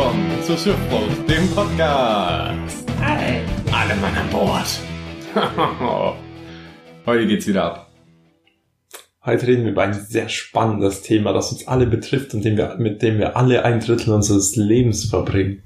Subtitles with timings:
[0.00, 2.90] Willkommen zu Schiffbruch, dem Podcast.
[3.02, 3.42] Hi.
[3.70, 4.80] Alle Mann an Bord.
[7.06, 7.92] Heute geht's wieder ab.
[9.22, 12.76] Heute reden wir über ein sehr spannendes Thema, das uns alle betrifft und dem wir,
[12.78, 15.64] mit dem wir alle ein Drittel unseres Lebens verbringen.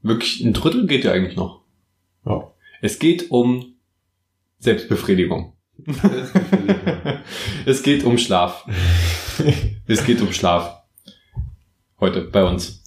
[0.00, 1.62] Wirklich, ein Drittel geht ja eigentlich noch.
[2.24, 2.52] Ja.
[2.82, 3.74] Es geht um
[4.60, 5.54] Selbstbefriedigung.
[7.66, 8.64] es geht um Schlaf.
[9.88, 10.84] es geht um Schlaf.
[11.98, 12.83] Heute bei uns.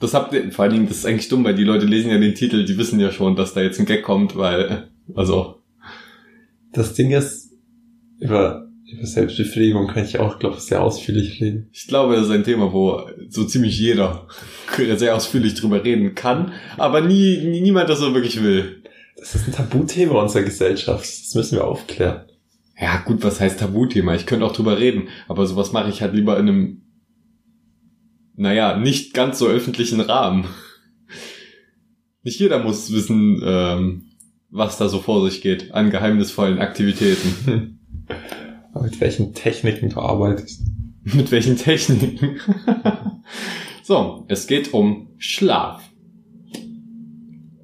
[0.00, 2.18] Das habt ihr, vor allen Dingen, das ist eigentlich dumm, weil die Leute lesen ja
[2.18, 5.56] den Titel, die wissen ja schon, dass da jetzt ein Gag kommt, weil, also.
[6.72, 7.52] Das Ding ist,
[8.18, 11.68] über, über Selbstbefriedigung kann ich auch, glaube ich, sehr ausführlich reden.
[11.72, 14.26] Ich glaube, das ist ein Thema, wo so ziemlich jeder
[14.96, 18.82] sehr ausführlich drüber reden kann, aber nie, nie niemand das so wirklich will.
[19.16, 21.04] Das ist ein Tabuthema unserer Gesellschaft.
[21.04, 22.24] Das müssen wir aufklären.
[22.80, 24.14] Ja, gut, was heißt Tabuthema?
[24.14, 26.82] Ich könnte auch drüber reden, aber sowas mache ich halt lieber in einem,
[28.40, 30.46] naja, nicht ganz so öffentlichen Rahmen.
[32.22, 34.06] Nicht jeder muss wissen, ähm,
[34.48, 37.78] was da so vor sich geht an geheimnisvollen Aktivitäten.
[38.72, 40.62] Aber mit welchen Techniken du arbeitest.
[41.02, 42.40] Mit welchen Techniken?
[43.82, 45.82] so, es geht um Schlaf.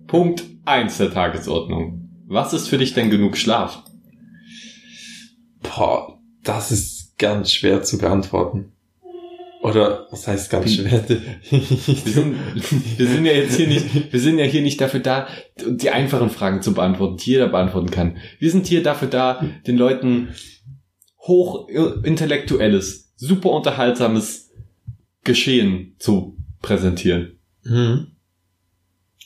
[0.06, 2.10] Punkt eins der Tagesordnung.
[2.26, 3.82] Was ist für dich denn genug Schlaf?
[5.62, 8.75] Boah, das ist ganz schwer zu beantworten.
[9.66, 11.04] Oder was heißt ganz schwer?
[11.08, 12.36] Wir sind,
[12.98, 16.30] wir sind ja jetzt hier nicht, wir sind ja hier nicht dafür da, die einfachen
[16.30, 18.18] Fragen zu beantworten, die jeder beantworten kann.
[18.38, 20.28] Wir sind hier dafür da, den Leuten
[21.18, 24.52] hochintellektuelles, super unterhaltsames
[25.24, 27.40] Geschehen zu präsentieren.
[27.64, 28.12] Mhm.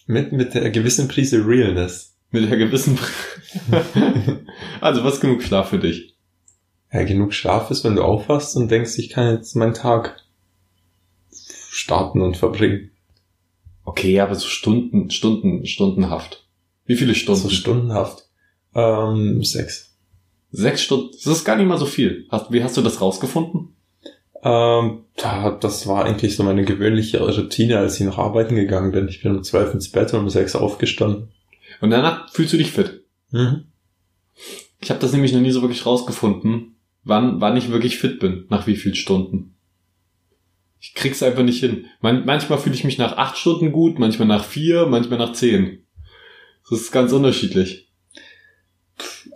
[0.06, 2.16] Mit, mit der gewissen Prise Realness.
[2.30, 2.98] Mit der gewissen.
[4.80, 6.17] also was genug Schlaf für dich?
[6.90, 10.17] Ja, genug Schlaf ist, wenn du aufwachst und denkst, ich kann jetzt meinen Tag
[11.70, 12.91] starten und verbringen.
[13.85, 16.47] Okay, aber so Stunden, Stunden, stundenhaft.
[16.85, 17.42] Wie viele Stunden?
[17.42, 18.29] So stundenhaft.
[18.75, 19.97] Ähm, sechs.
[20.51, 21.11] Sechs Stunden.
[21.13, 22.27] Das ist gar nicht mal so viel.
[22.30, 23.75] Hast, wie hast du das rausgefunden?
[24.42, 29.09] Ähm, da, das war eigentlich so meine gewöhnliche Routine, als ich noch arbeiten gegangen bin.
[29.09, 31.29] Ich bin um zwölf ins Bett und um sechs aufgestanden.
[31.80, 33.05] Und danach fühlst du dich fit.
[33.30, 33.64] Mhm.
[34.80, 38.47] Ich habe das nämlich noch nie so wirklich rausgefunden, wann, wann ich wirklich fit bin,
[38.48, 39.55] nach wie viel Stunden.
[40.80, 41.86] Ich krieg's einfach nicht hin.
[42.01, 45.85] Man, manchmal fühle ich mich nach acht Stunden gut, manchmal nach vier, manchmal nach zehn.
[46.68, 47.89] Das ist ganz unterschiedlich.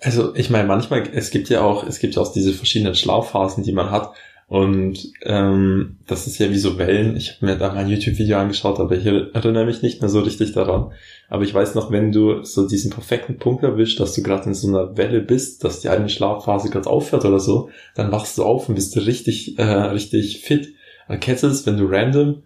[0.00, 3.62] Also ich meine, manchmal, es gibt ja auch, es gibt ja auch diese verschiedenen Schlafphasen,
[3.62, 4.12] die man hat.
[4.46, 7.16] Und ähm, das ist ja wie so Wellen.
[7.16, 10.20] Ich habe mir da mal ein YouTube-Video angeschaut, aber ich erinnere mich nicht mehr so
[10.20, 10.92] richtig daran.
[11.28, 14.54] Aber ich weiß noch, wenn du so diesen perfekten Punkt erwischt, dass du gerade in
[14.54, 18.44] so einer Welle bist, dass die eine Schlafphase gerade aufhört oder so, dann wachst du
[18.44, 20.74] auf und bist richtig, äh, richtig fit.
[21.06, 22.42] Aber kennst du das, wenn du random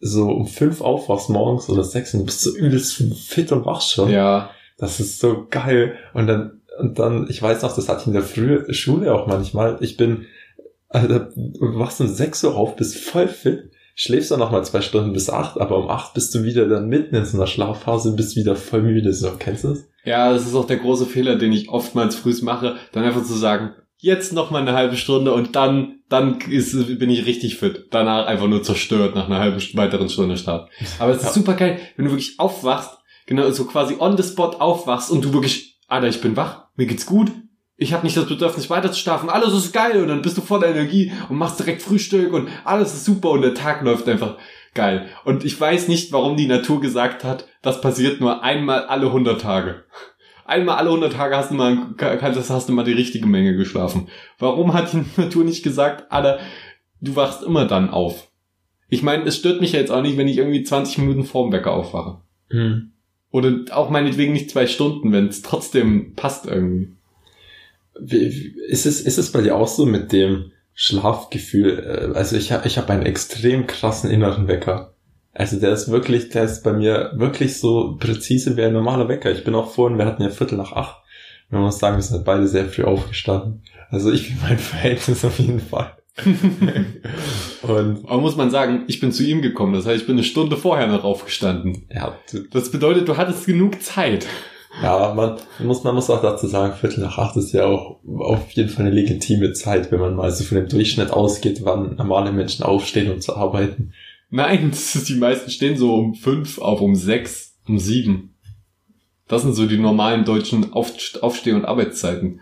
[0.00, 3.80] so um fünf aufwachst morgens oder sechs und du bist so übelst fit und wach
[3.80, 4.10] schon?
[4.10, 4.50] Ja.
[4.78, 5.96] Das ist so geil.
[6.12, 9.26] Und dann, und dann, ich weiß noch, das hatte ich in der Früh Schule auch
[9.26, 9.78] manchmal.
[9.80, 10.26] Ich bin,
[10.88, 14.82] also, du wachst um sechs Uhr auf, bist voll fit, schläfst dann noch mal zwei
[14.82, 18.10] Stunden bis acht, aber um acht bist du wieder dann mitten in so einer Schlafphase
[18.10, 19.12] und bist wieder voll müde.
[19.14, 19.88] So, kennst du das?
[20.04, 23.34] Ja, das ist auch der große Fehler, den ich oftmals frühs mache, dann einfach zu
[23.34, 23.74] sagen,
[24.06, 27.88] jetzt noch mal eine halbe Stunde und dann, dann ist, bin ich richtig fit.
[27.90, 30.70] Danach einfach nur zerstört nach einer halben weiteren Stunde Start.
[30.98, 31.32] Aber es ist Ja.
[31.32, 35.32] super geil, wenn du wirklich aufwachst, genau so quasi on the spot aufwachst und du
[35.32, 37.32] wirklich, Alter, ich bin wach, mir geht's gut,
[37.76, 40.40] ich habe nicht das Bedürfnis weiter zu schlafen, alles ist geil und dann bist du
[40.40, 44.36] voller Energie und machst direkt Frühstück und alles ist super und der Tag läuft einfach
[44.74, 45.08] geil.
[45.24, 49.40] Und ich weiß nicht, warum die Natur gesagt hat, das passiert nur einmal alle 100
[49.40, 49.84] Tage.
[50.46, 54.08] Einmal alle 100 Tage hast du mal, kannst, hast du mal die richtige Menge geschlafen.
[54.38, 56.38] Warum hat die Natur nicht gesagt, Alter,
[57.00, 58.28] du wachst immer dann auf?
[58.88, 61.50] Ich meine, es stört mich ja jetzt auch nicht, wenn ich irgendwie 20 Minuten vorm
[61.52, 62.18] Wecker aufwache.
[62.50, 62.92] Hm.
[63.32, 66.92] Oder auch meinetwegen nicht zwei Stunden, wenn es trotzdem passt irgendwie.
[68.00, 72.10] Wie, wie- ist es, ist es bei dir auch so mit dem Schlafgefühl?
[72.14, 74.92] Äh, Also ich habe ich hab einen extrem krassen inneren Wecker.
[75.38, 79.30] Also der ist wirklich, der ist bei mir wirklich so präzise wie ein normaler Wecker.
[79.30, 81.02] Ich bin auch vorhin, wir hatten ja Viertel nach acht.
[81.50, 83.62] Man muss sagen, wir sind beide sehr früh aufgestanden.
[83.90, 85.92] Also ich bin mein Verhältnis auf jeden Fall.
[87.62, 89.74] Und Aber muss man sagen, ich bin zu ihm gekommen.
[89.74, 91.84] Das heißt, ich bin eine Stunde vorher noch aufgestanden.
[91.94, 92.16] ja,
[92.50, 94.26] Das bedeutet, du hattest genug Zeit.
[94.82, 98.50] Ja, man muss, man muss auch dazu sagen, Viertel nach acht ist ja auch auf
[98.50, 102.32] jeden Fall eine legitime Zeit, wenn man mal so von dem Durchschnitt ausgeht, wann normale
[102.32, 103.92] Menschen aufstehen, um zu arbeiten.
[104.30, 108.34] Nein, ist, die meisten stehen so um fünf auf, um sechs, um sieben.
[109.28, 112.40] Das sind so die normalen deutschen Auf Aufsteh- und Arbeitszeiten.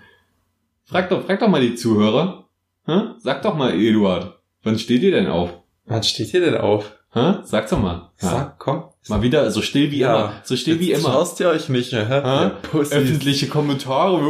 [0.84, 2.48] Frag doch, frag doch mal die Zuhörer.
[2.86, 3.00] Hä?
[3.18, 5.50] Sag doch mal, Eduard, wann steht ihr denn auf?
[5.86, 6.92] Wann steht ihr denn auf?
[7.12, 7.36] Hä?
[7.44, 8.10] Sag's doch mal.
[8.20, 8.28] Ja.
[8.30, 8.84] Sag, komm.
[9.08, 10.14] Mal wieder so still wie Ja.
[10.16, 10.32] immer.
[10.44, 11.12] So still wie Jetzt immer.
[11.14, 12.04] Traust ihr euch nicht, hä?
[12.06, 12.50] Hä?
[12.76, 14.20] Öffentliche Kommentare,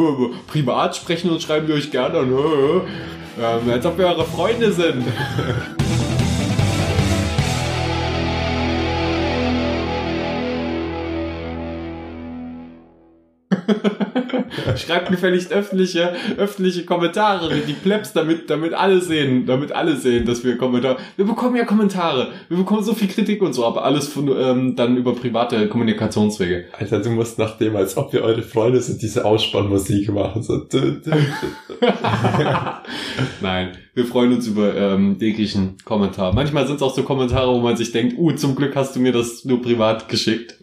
[0.46, 2.30] privat sprechen und schreiben wir euch gerne an.
[2.30, 5.04] Ähm, als ob wir eure Freunde sind.
[14.86, 20.44] Schreibt gefälligst öffentliche, öffentliche Kommentare die Plebs, damit, damit alle sehen, damit alle sehen, dass
[20.44, 24.08] wir Kommentare, wir bekommen ja Kommentare, wir bekommen so viel Kritik und so, aber alles
[24.08, 26.66] von, ähm, dann über private Kommunikationswege.
[26.72, 30.42] Alter, du musst nach dem, als ob wir eure Freunde sind, diese Ausspannmusik machen.
[30.42, 30.54] So.
[33.40, 36.34] Nein, wir freuen uns über ähm, jeglichen Kommentar.
[36.34, 39.00] Manchmal sind es auch so Kommentare, wo man sich denkt, uh, zum Glück hast du
[39.00, 40.56] mir das nur privat geschickt.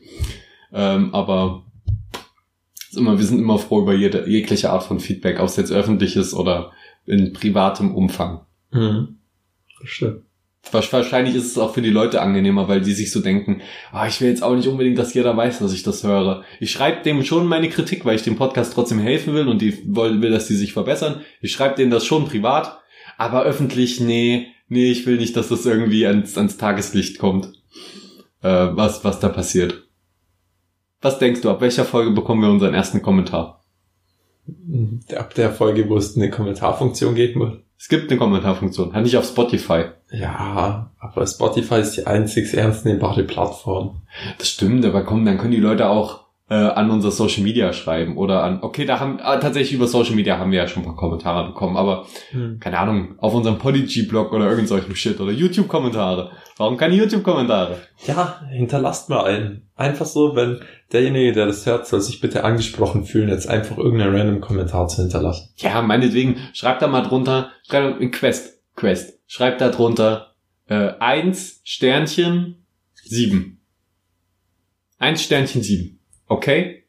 [0.74, 1.64] Ähm, aber
[2.92, 5.72] ist immer, wir sind immer froh über jede, jegliche Art von Feedback, ob es jetzt
[5.72, 6.72] öffentlich ist oder
[7.06, 8.42] in privatem Umfang.
[8.72, 9.18] Mhm.
[9.84, 10.22] Stimmt.
[10.72, 13.62] Wasch- Wahrscheinlich ist es auch für die Leute angenehmer, weil die sich so denken,
[13.92, 16.44] ah, ich will jetzt auch nicht unbedingt, dass jeder weiß, dass ich das höre.
[16.60, 19.76] Ich schreibe dem schon meine Kritik, weil ich dem Podcast trotzdem helfen will und die
[19.86, 21.22] will, will dass die sich verbessern.
[21.42, 22.80] Ich schreibe denen das schon privat,
[23.18, 27.48] aber öffentlich, nee, nee, ich will nicht, dass das irgendwie ans, ans Tageslicht kommt,
[28.44, 29.88] äh, was, was da passiert.
[31.02, 33.64] Was denkst du, ab welcher Folge bekommen wir unseren ersten Kommentar?
[35.16, 37.64] Ab der Folge, wo es eine Kommentarfunktion geben wird.
[37.78, 39.86] Es gibt eine Kommentarfunktion, halt nicht auf Spotify.
[40.12, 44.04] Ja, aber Spotify ist die einzig ernstnehmbare Plattform.
[44.38, 46.21] Das stimmt, aber komm, dann können die Leute auch
[46.52, 50.16] äh, an unser Social Media schreiben oder an, okay, da haben, ah, tatsächlich über Social
[50.16, 52.08] Media haben wir ja schon ein paar Kommentare bekommen, aber
[52.60, 56.32] keine Ahnung, auf unserem Podigy-Blog oder irgend solchem Shit oder YouTube-Kommentare.
[56.58, 57.78] Warum keine YouTube-Kommentare?
[58.06, 59.70] Ja, hinterlasst mal einen.
[59.78, 60.60] Einfach so, wenn
[60.92, 65.02] derjenige, der das hört, soll sich bitte angesprochen fühlen, jetzt einfach irgendeinen random Kommentar zu
[65.04, 65.54] hinterlassen.
[65.56, 70.36] Ja, meinetwegen, schreibt da mal drunter, schreibt in Quest, Quest, schreibt da drunter,
[70.68, 72.66] äh, eins Sternchen
[73.06, 73.62] sieben.
[74.98, 76.01] Eins Sternchen sieben.
[76.32, 76.86] Okay?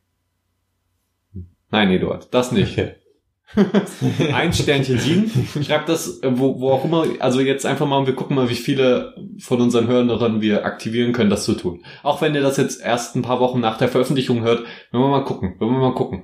[1.72, 2.78] Nein, Eduard, das nicht.
[2.78, 2.94] Okay.
[4.32, 5.30] ein Sternchen sieben.
[5.64, 8.48] Schreibt das, äh, wo, wo auch immer, also jetzt einfach mal und wir gucken mal,
[8.50, 11.84] wie viele von unseren Hörern wir aktivieren können, das zu tun.
[12.04, 14.62] Auch wenn ihr das jetzt erst ein paar Wochen nach der Veröffentlichung hört,
[14.92, 16.22] wenn wir mal gucken, wenn wir mal gucken.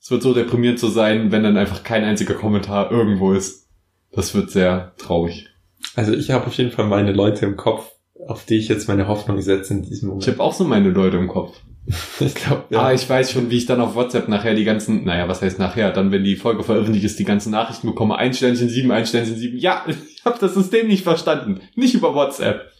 [0.00, 3.68] Es wird so deprimierend zu sein, wenn dann einfach kein einziger Kommentar irgendwo ist.
[4.10, 5.50] Das wird sehr traurig.
[5.96, 7.91] Also ich habe auf jeden Fall meine Leute im Kopf,
[8.28, 10.26] auf die ich jetzt meine Hoffnung setze in diesem Ich Moment.
[10.28, 11.56] habe auch so meine Leute im Kopf.
[12.20, 15.26] Ich glaube, Ah, ich weiß schon, wie ich dann auf WhatsApp nachher die ganzen, naja,
[15.26, 18.16] was heißt nachher, dann, wenn die Folge veröffentlicht ist, die ganzen Nachrichten bekomme.
[18.16, 19.58] Ein Sternchen sieben, ein Sternchen sieben.
[19.58, 21.60] Ja, ich habe das System nicht verstanden.
[21.74, 22.70] Nicht über WhatsApp.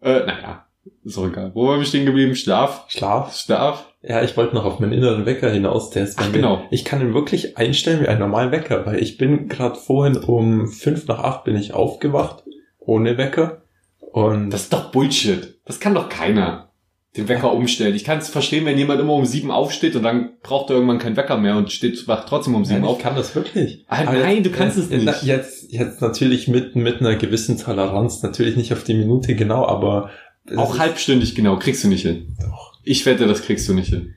[0.00, 0.66] Äh, naja,
[1.04, 1.50] ist auch egal.
[1.54, 2.34] Wo waren wir stehen geblieben?
[2.36, 2.84] Schlaf?
[2.88, 3.36] Schlaf.
[3.36, 3.84] Schlaf?
[4.00, 5.90] Ja, ich wollte noch auf meinen inneren Wecker hinaus.
[5.90, 6.34] Der ist bei Ach, mir.
[6.34, 6.62] genau.
[6.70, 10.68] Ich kann ihn wirklich einstellen wie einen normalen Wecker, weil ich bin gerade vorhin um
[10.68, 12.44] fünf nach acht bin ich aufgewacht,
[12.78, 13.62] ohne Wecker.
[14.12, 15.58] Und Das ist doch Bullshit.
[15.64, 16.64] Das kann doch keiner.
[17.16, 17.94] Den Wecker umstellen.
[17.94, 20.98] Ich kann es verstehen, wenn jemand immer um sieben aufsteht und dann braucht er irgendwann
[20.98, 22.98] keinen Wecker mehr und steht wacht trotzdem um sieben Nein, auf.
[22.98, 23.84] ich kann das wirklich.
[23.88, 25.22] Ah, nein, du kannst es jetzt, nicht.
[25.24, 30.10] Jetzt, jetzt natürlich mit, mit einer gewissen Toleranz, natürlich nicht auf die Minute genau, aber
[30.46, 32.36] es Auch halbstündig genau, kriegst du nicht hin.
[32.40, 32.74] Doch.
[32.84, 34.14] Ich wette, das kriegst du nicht hin.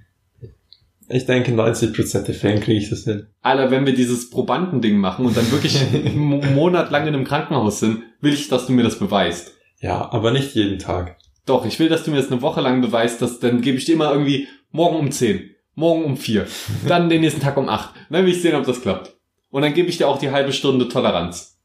[1.10, 3.28] Ich denke, 90% der Fälle kriege ich das hin.
[3.42, 7.26] Alter, wenn wir dieses Probandending machen und dann wirklich einen Mo- Monat lang in einem
[7.26, 9.54] Krankenhaus sind, will ich, dass du mir das beweist.
[9.82, 11.18] Ja, aber nicht jeden Tag.
[11.46, 13.86] Doch, ich will, dass du mir das eine Woche lang beweist, dass dann gebe ich
[13.86, 16.48] dir immer irgendwie morgen um 10, morgen um 4,
[16.88, 17.94] dann den nächsten Tag um 8.
[18.10, 19.16] Dann will ich sehen, ob das klappt.
[19.50, 21.60] Und dann gebe ich dir auch die halbe Stunde Toleranz.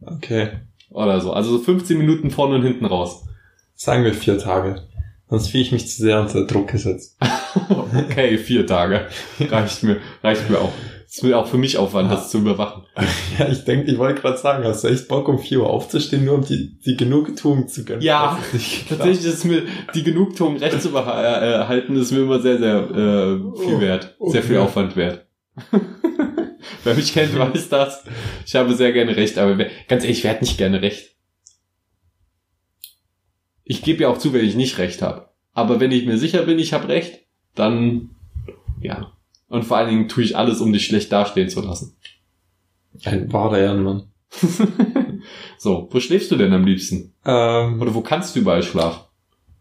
[0.00, 0.48] Okay.
[0.90, 1.32] Oder so.
[1.32, 3.24] Also so 15 Minuten vorne und hinten raus.
[3.74, 4.88] Sagen wir vier Tage.
[5.28, 7.18] Sonst fühle ich mich zu sehr unter Druck gesetzt.
[7.94, 9.06] Okay, vier Tage.
[9.40, 10.72] Reicht mir, reicht mir auch.
[11.16, 12.82] Es ist auch für mich Aufwand, das zu überwachen.
[13.38, 16.24] Ja, ich denke, ich wollte gerade sagen, hast du echt Bock, um 4 Uhr aufzustehen,
[16.24, 18.02] nur um die, die Genugtuung zu gönnen?
[18.02, 18.88] Ja, Das ist.
[18.88, 19.62] Tatsächlich ist mir
[19.94, 24.16] die Genugtuung recht zu behalten, ist mir immer sehr, sehr äh, viel Oh, wert.
[24.26, 24.58] Sehr viel.
[24.58, 25.26] Aufwand wert.
[26.84, 28.04] Wer mich kennt, weiß das.
[28.46, 29.56] Ich habe sehr gerne recht, aber
[29.88, 31.14] ganz ehrlich, wer hat nicht gerne recht?
[33.64, 35.28] Ich gebe ja auch zu, wenn ich nicht recht habe.
[35.52, 37.20] Aber wenn ich mir sicher bin, ich habe recht,
[37.54, 38.10] dann
[38.80, 39.12] ja.
[39.54, 41.96] Und vor allen Dingen tue ich alles, um dich schlecht dastehen zu lassen.
[43.04, 44.10] Ein wahrer Ehrenmann.
[45.58, 47.14] so, wo schläfst du denn am liebsten?
[47.24, 49.04] Ähm, Oder wo kannst du überall schlafen?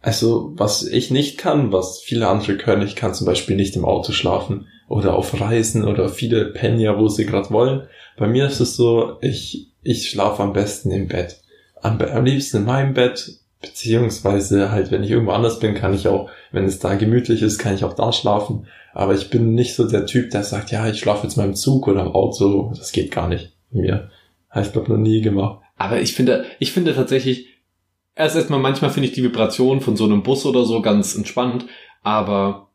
[0.04, 3.86] also, was ich nicht kann, was viele andere können, ich kann zum Beispiel nicht im
[3.86, 7.88] Auto schlafen oder auf Reisen oder viele pennen ja, wo sie gerade wollen.
[8.18, 11.42] Bei mir ist es so, ich, ich schlafe am besten im Bett.
[11.82, 16.08] Am, am liebsten in meinem Bett, beziehungsweise halt, wenn ich irgendwo anders bin, kann ich
[16.08, 18.68] auch, wenn es da gemütlich ist, kann ich auch da schlafen.
[18.94, 21.56] Aber ich bin nicht so der Typ, der sagt, ja, ich schlafe jetzt mal im
[21.56, 22.72] Zug oder im Auto.
[22.78, 24.12] Das geht gar nicht mir.
[24.50, 25.64] Habe ich glaube noch nie gemacht.
[25.78, 27.48] Aber ich finde, ich finde tatsächlich,
[28.16, 31.66] erst erstmal manchmal finde ich die Vibration von so einem Bus oder so ganz entspannt,
[32.04, 32.70] aber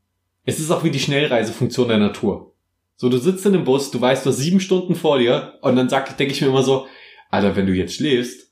[0.44, 2.54] es ist auch wie die Schnellreisefunktion der Natur.
[2.96, 5.76] So, du sitzt in einem Bus, du weißt, du hast sieben Stunden vor dir und
[5.76, 6.86] dann sag, denke ich mir immer so,
[7.30, 8.50] Alter, wenn du jetzt schläfst,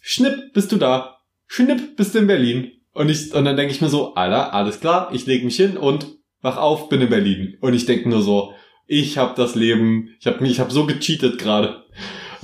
[0.00, 1.19] schnipp, bist du da.
[1.52, 2.70] Schnipp, bist du in Berlin.
[2.92, 5.76] Und ich, und dann denke ich mir so, Alter, alles klar, ich leg mich hin
[5.76, 6.06] und
[6.42, 7.56] wach auf, bin in Berlin.
[7.60, 8.52] Und ich denke nur so,
[8.86, 11.82] ich habe das Leben, ich habe ich hab so gecheatet gerade.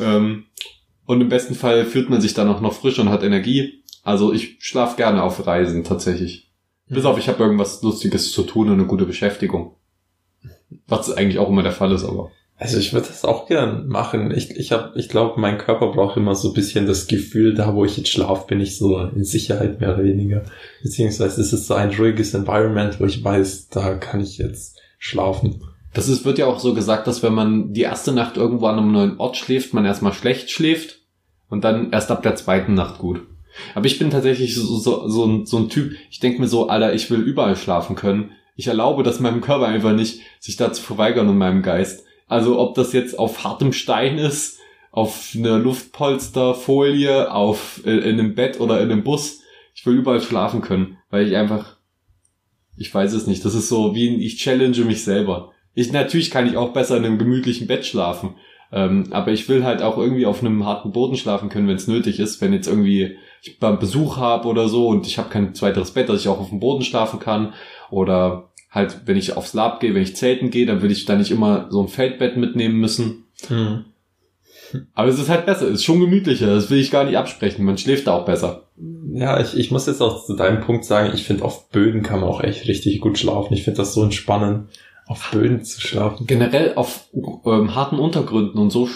[0.01, 0.47] Ähm,
[1.05, 3.85] und im besten Fall fühlt man sich dann auch noch frisch und hat Energie.
[4.03, 6.51] Also ich schlaf gerne auf Reisen tatsächlich.
[6.89, 9.77] Bis auf, ich habe irgendwas Lustiges zu tun und eine gute Beschäftigung.
[10.89, 12.33] Was eigentlich auch immer der Fall ist, aber.
[12.59, 14.31] Also ich würde das auch gern machen.
[14.31, 17.75] Ich, ich, hab, ich glaube, mein Körper braucht immer so ein bisschen das Gefühl, da
[17.75, 20.43] wo ich jetzt schlafe, bin ich so in Sicherheit mehr oder weniger.
[20.83, 25.63] Beziehungsweise es ist so ein ruhiges Environment, wo ich weiß, da kann ich jetzt schlafen.
[25.93, 28.79] Das ist, wird ja auch so gesagt, dass wenn man die erste Nacht irgendwo an
[28.79, 31.01] einem neuen Ort schläft, man erstmal schlecht schläft
[31.51, 33.21] und dann erst ab der zweiten Nacht gut.
[33.75, 36.69] Aber ich bin tatsächlich so, so, so, ein, so ein Typ, ich denke mir so,
[36.69, 38.31] Alter, ich will überall schlafen können.
[38.57, 42.06] Ich erlaube das meinem Körper einfach nicht, sich da zu verweigern und meinem Geist.
[42.27, 44.59] Also ob das jetzt auf hartem Stein ist,
[44.91, 49.43] auf einer Luftpolsterfolie, auf äh, in einem Bett oder in einem Bus.
[49.75, 51.77] Ich will überall schlafen können, weil ich einfach,
[52.77, 53.45] ich weiß es nicht.
[53.45, 55.53] Das ist so wie ich challenge mich selber.
[55.75, 58.37] Ich natürlich kann ich auch besser in einem gemütlichen Bett schlafen,
[58.73, 61.89] ähm, aber ich will halt auch irgendwie auf einem harten Boden schlafen können, wenn es
[61.89, 62.41] nötig ist.
[62.41, 66.09] Wenn jetzt irgendwie ich beim Besuch habe oder so und ich habe kein zweiteres Bett,
[66.09, 67.53] dass ich auch auf dem Boden schlafen kann
[67.91, 71.17] oder halt, wenn ich aufs Lab gehe, wenn ich zelten gehe, dann will ich da
[71.17, 73.25] nicht immer so ein Feldbett mitnehmen müssen.
[73.49, 73.85] Hm.
[74.95, 77.65] Aber es ist halt besser, es ist schon gemütlicher, das will ich gar nicht absprechen.
[77.65, 78.65] Man schläft da auch besser.
[79.13, 82.21] Ja, ich, ich muss jetzt auch zu deinem Punkt sagen, ich finde, auf Böden kann
[82.21, 83.55] man auch echt richtig gut schlafen.
[83.55, 84.69] Ich finde das so entspannend,
[85.07, 86.27] auf Böden zu schlafen.
[86.27, 87.09] Generell auf
[87.45, 88.89] ähm, harten Untergründen und so,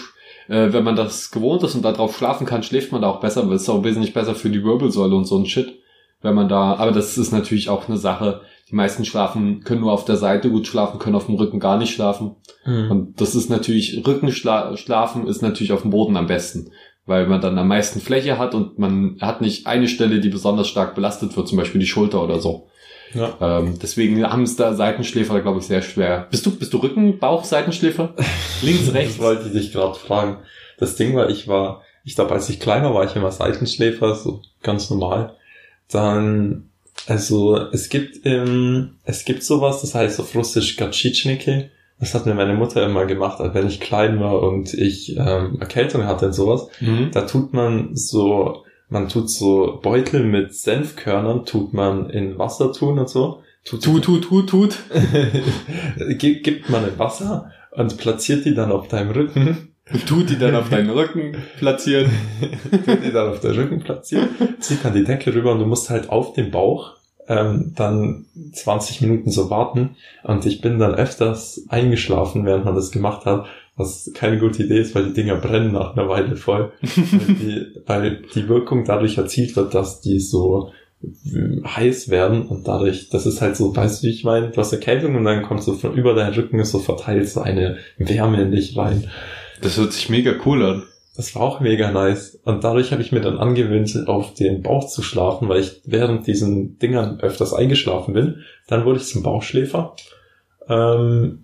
[0.47, 3.21] äh, wenn man das gewohnt ist und da drauf schlafen kann, schläft man da auch
[3.21, 5.80] besser, weil es ist auch wesentlich besser für die Wirbelsäule und so ein Shit.
[6.21, 9.91] Wenn man da, aber das ist natürlich auch eine Sache, die meisten schlafen, können nur
[9.91, 12.35] auf der Seite gut schlafen, können auf dem Rücken gar nicht schlafen.
[12.65, 12.91] Mhm.
[12.91, 16.71] Und das ist natürlich, Rückenschlafen ist natürlich auf dem Boden am besten,
[17.05, 20.67] weil man dann am meisten Fläche hat und man hat nicht eine Stelle, die besonders
[20.67, 22.67] stark belastet wird, zum Beispiel die Schulter oder so.
[23.13, 23.35] Ja.
[23.41, 26.27] Ähm, deswegen haben es da Seitenschläfer, glaube ich, sehr schwer.
[26.31, 28.15] Bist du, bist du Rücken, Bauch, Seitenschläfer?
[28.61, 29.17] Links, rechts?
[29.17, 30.37] das wollte ich dich gerade fragen.
[30.77, 34.41] Das Ding war, ich war, ich glaube, als ich kleiner war, ich immer Seitenschläfer, so
[34.63, 35.35] ganz normal.
[35.91, 36.69] Dann
[37.07, 41.69] also es gibt ähm, es gibt sowas, das heißt auf Russisch Gatschitschniki.
[41.99, 45.57] Das hat mir meine Mutter immer gemacht, als wenn ich klein war und ich ähm,
[45.59, 46.67] Erkältung hatte und sowas.
[46.79, 47.09] Mhm.
[47.11, 52.97] Da tut man so, man tut so Beutel mit Senfkörnern, tut man in Wasser tun
[52.97, 53.43] und so.
[53.65, 54.77] Tut, tut, tut, tut, tut.
[56.17, 60.55] gibt man in Wasser und platziert die dann auf deinem Rücken und tut die dann
[60.55, 62.11] auf deinen Rücken platzieren.
[62.85, 64.29] tut die dann auf deinen Rücken platzieren,
[64.59, 69.01] zieht dann die Decke rüber und du musst halt auf dem Bauch ähm, dann 20
[69.01, 69.95] Minuten so warten.
[70.23, 73.45] Und ich bin dann öfters eingeschlafen, während man das gemacht hat,
[73.75, 76.71] was keine gute Idee ist, weil die Dinger brennen nach einer Weile voll.
[76.81, 80.71] weil, die, weil die Wirkung dadurch erzielt wird, dass die so
[81.03, 84.57] äh, heiß werden und dadurch, das ist halt so, weißt du, wie ich meine, du
[84.57, 88.41] hast Erkältung und dann kommt so von über deinen Rücken so verteilt so eine Wärme
[88.41, 89.09] in dich rein.
[89.61, 90.83] Das hört sich mega cool an.
[91.15, 92.39] Das war auch mega nice.
[92.45, 96.25] Und dadurch habe ich mir dann angewöhnt, auf den Bauch zu schlafen, weil ich während
[96.25, 98.43] diesen Dingern öfters eingeschlafen bin.
[98.67, 99.95] Dann wurde ich zum Bauchschläfer.
[100.69, 101.43] Ähm,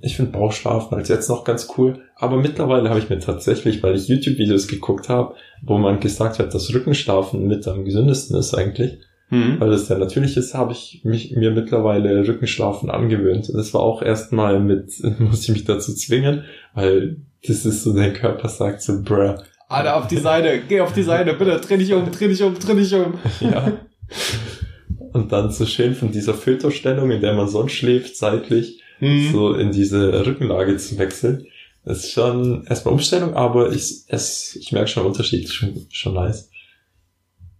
[0.00, 2.00] ich finde Bauchschlafen als jetzt noch ganz cool.
[2.16, 6.54] Aber mittlerweile habe ich mir tatsächlich, weil ich YouTube-Videos geguckt habe, wo man gesagt hat,
[6.54, 8.98] dass Rückenschlafen mit am gesündesten ist eigentlich,
[9.30, 9.58] mhm.
[9.58, 13.50] weil das ja natürlich ist, habe ich mich, mir mittlerweile Rückenschlafen angewöhnt.
[13.52, 16.44] Das war auch erstmal mit, muss ich mich dazu zwingen,
[16.74, 19.34] weil das ist so, dein Körper sagt so, bruh.
[19.68, 22.58] Alter, auf die Seite, geh auf die Seite, bitte, dreh dich um, dreh dich um,
[22.58, 23.14] dreh dich um.
[23.40, 23.78] Ja.
[25.12, 29.32] Und dann so schön von dieser Filterstellung, in der man sonst schläft, seitlich, mhm.
[29.32, 31.46] so in diese Rückenlage zu wechseln.
[31.84, 36.50] Das ist schon erstmal Umstellung, aber ich, es, ich merke schon Unterschied, schon, schon nice.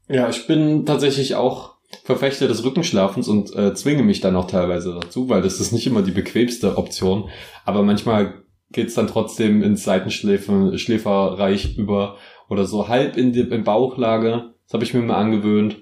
[0.09, 4.99] Ja, ich bin tatsächlich auch Verfechter des Rückenschlafens und äh, zwinge mich dann auch teilweise
[5.01, 7.31] dazu, weil das ist nicht immer die bequemste Option.
[7.65, 12.17] Aber manchmal geht's dann trotzdem ins Seitenschläferreich über
[12.49, 14.55] oder so halb in, die, in Bauchlage.
[14.65, 15.79] Das habe ich mir mal angewöhnt.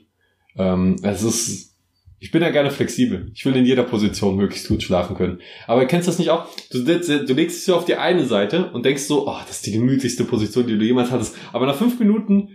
[0.56, 1.76] Ähm, es ist,
[2.18, 3.30] ich bin ja gerne flexibel.
[3.34, 5.40] Ich will in jeder Position möglichst gut schlafen können.
[5.66, 6.46] Aber kennst du das nicht auch?
[6.70, 9.66] Du, du legst dich so auf die eine Seite und denkst so, oh, das ist
[9.66, 11.36] die gemütlichste Position, die du jemals hattest.
[11.52, 12.50] Aber nach fünf Minuten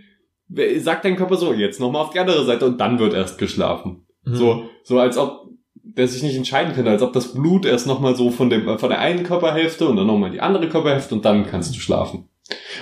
[0.78, 4.06] sagt dein Körper so, jetzt nochmal auf die andere Seite und dann wird erst geschlafen.
[4.24, 4.34] Mhm.
[4.34, 5.51] So, so als ob
[5.82, 8.88] der sich nicht entscheiden könnte, als ob das Blut erst nochmal so von dem, von
[8.88, 12.28] der einen Körperhälfte und dann nochmal die andere Körperhälfte und dann kannst du schlafen.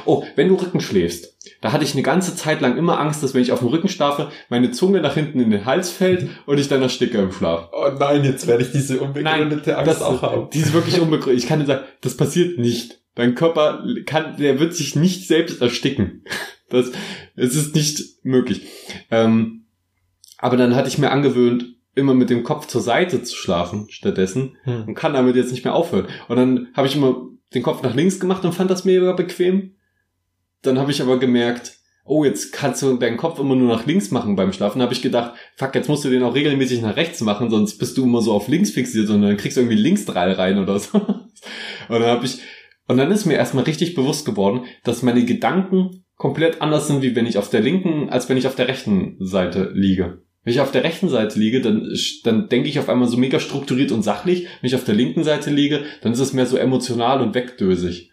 [0.04, 3.34] Oh, wenn du Rücken schläfst, Da hatte ich eine ganze Zeit lang immer Angst, dass
[3.34, 6.58] wenn ich auf dem Rücken schlafe, meine Zunge nach hinten in den Hals fällt und
[6.58, 7.68] ich dann ersticke im Schlaf.
[7.72, 10.50] Oh nein, jetzt werde ich diese unbegründete Angst das, auch haben.
[10.50, 11.42] Die ist wirklich unbegründet.
[11.42, 13.00] Ich kann dir sagen, das passiert nicht.
[13.14, 16.24] Dein Körper kann, der wird sich nicht selbst ersticken.
[16.70, 16.92] Das,
[17.36, 18.62] es ist nicht möglich.
[19.10, 19.66] Ähm,
[20.38, 24.56] aber dann hatte ich mir angewöhnt, immer mit dem Kopf zur Seite zu schlafen stattdessen
[24.64, 24.84] Hm.
[24.88, 26.08] und kann damit jetzt nicht mehr aufhören.
[26.28, 29.74] Und dann habe ich immer den Kopf nach links gemacht und fand das mega bequem.
[30.62, 34.10] Dann habe ich aber gemerkt, oh, jetzt kannst du deinen Kopf immer nur nach links
[34.10, 34.82] machen beim Schlafen.
[34.82, 37.96] Habe ich gedacht, fuck, jetzt musst du den auch regelmäßig nach rechts machen, sonst bist
[37.96, 40.98] du immer so auf links fixiert und dann kriegst du irgendwie Linksdrall rein oder so.
[40.98, 42.38] Und dann habe ich,
[42.86, 47.16] und dann ist mir erstmal richtig bewusst geworden, dass meine Gedanken komplett anders sind, wie
[47.16, 50.22] wenn ich auf der linken, als wenn ich auf der rechten Seite liege.
[50.42, 51.94] Wenn ich auf der rechten Seite liege, dann,
[52.24, 54.46] dann denke ich auf einmal so mega strukturiert und sachlich.
[54.60, 58.10] Wenn ich auf der linken Seite liege, dann ist es mehr so emotional und wegdösig.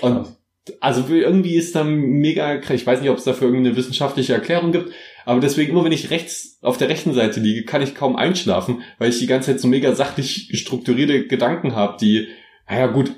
[0.00, 0.36] Und Krass.
[0.80, 4.92] also irgendwie ist da mega, ich weiß nicht, ob es dafür irgendeine wissenschaftliche Erklärung gibt,
[5.26, 8.82] aber deswegen immer wenn ich rechts auf der rechten Seite liege, kann ich kaum einschlafen,
[8.98, 12.28] weil ich die ganze Zeit so mega sachlich strukturierte Gedanken habe, die,
[12.68, 13.12] naja gut,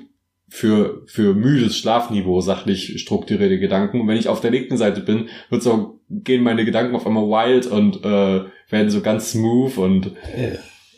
[0.49, 4.01] für, für müdes Schlafniveau sachlich strukturierte Gedanken.
[4.01, 7.25] Und wenn ich auf der linken Seite bin, wird's auch, gehen meine Gedanken auf einmal
[7.25, 10.57] wild und äh, werden so ganz smooth und Äh,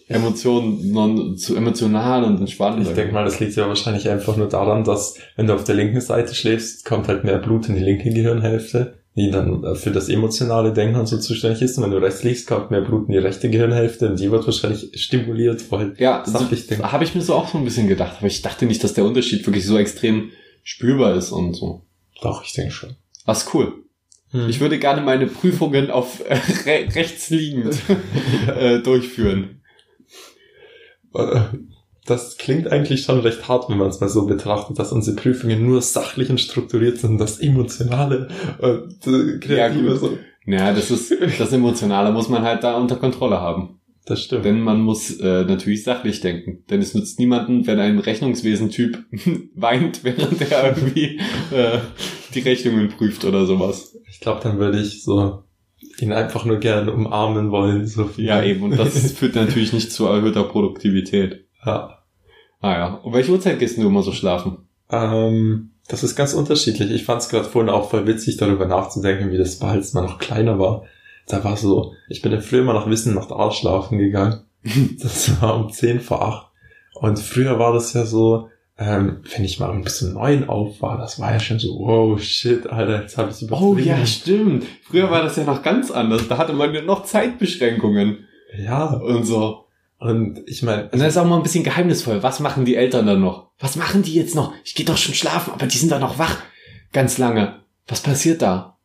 [0.09, 2.81] Emotionen non, zu emotional und entspannt.
[2.81, 5.75] Ich denke mal, das liegt ja wahrscheinlich einfach nur daran, dass wenn du auf der
[5.75, 9.91] linken Seite schläfst, kommt halt mehr Blut in die linke Gehirnhälfte, die dann äh, für
[9.91, 11.77] das emotionale Denken und so zuständig ist.
[11.77, 14.45] Und wenn du rechts liegst, kommt mehr Blut in die rechte Gehirnhälfte und die wird
[14.45, 18.17] wahrscheinlich stimuliert, weil Ja, sachlich so, habe ich mir so auch so ein bisschen gedacht,
[18.17, 20.31] aber ich dachte nicht, dass der Unterschied wirklich so extrem
[20.63, 21.85] spürbar ist und so.
[22.21, 22.95] Doch, ich denke schon.
[23.25, 23.83] Was cool.
[24.31, 24.49] Hm.
[24.49, 27.77] Ich würde gerne meine Prüfungen auf äh, re rechts liegend
[28.47, 29.61] äh, durchführen.
[32.09, 35.63] Das klingt eigentlich schon recht hart, wenn man es mal so betrachtet, dass unsere Prüfungen
[35.63, 40.17] nur sachlich und strukturiert sind, das Emotionale und äh, Kreative Ja, so.
[40.45, 43.79] Naja, das ist das Emotionale muss man halt da unter Kontrolle haben.
[44.07, 44.43] Das stimmt.
[44.43, 46.63] Denn man muss äh, natürlich sachlich denken.
[46.71, 49.05] Denn es nützt niemanden, wenn ein Rechnungswesen-Typ
[49.55, 51.19] weint, während er irgendwie
[51.51, 51.77] äh,
[52.33, 53.95] die Rechnungen prüft oder sowas.
[54.09, 55.43] Ich glaube, dann würde ich so
[55.99, 57.85] ihn einfach nur gerne umarmen wollen.
[57.85, 58.25] So viel.
[58.25, 58.63] Ja, eben.
[58.63, 61.45] Und das führt natürlich nicht zu erhöhter Produktivität.
[61.63, 61.98] ja.
[62.61, 62.93] Ah ja.
[63.03, 64.57] Um welche Uhrzeit gehst du immer so schlafen?
[64.91, 66.91] Ähm, das ist ganz unterschiedlich.
[66.91, 70.05] Ich fand es gerade vorhin auch voll witzig, darüber nachzudenken, wie das war, als man
[70.05, 70.83] noch kleiner war.
[71.27, 74.41] Da war so, ich bin ja früher immer noch Wissen nach der Art schlafen gegangen.
[75.01, 76.47] Das war um 10 vor 8.
[76.95, 80.97] Und früher war das ja so, ähm, wenn ich mal bis um 9 auf war,
[80.97, 84.65] das war ja schon so, wow, shit, Alter, jetzt habe ich Oh ja, stimmt.
[84.83, 86.27] Früher war das ja noch ganz anders.
[86.27, 88.25] Da hatte man ja noch Zeitbeschränkungen
[88.57, 89.65] Ja, und so.
[89.99, 92.23] Und ich meine, Und dann ist auch mal ein bisschen geheimnisvoll.
[92.23, 93.51] Was machen die Eltern dann noch?
[93.59, 94.53] Was machen die jetzt noch?
[94.63, 96.37] Ich gehe doch schon schlafen, aber die sind doch noch wach.
[96.93, 97.59] Ganz lange.
[97.87, 98.77] Was passiert da?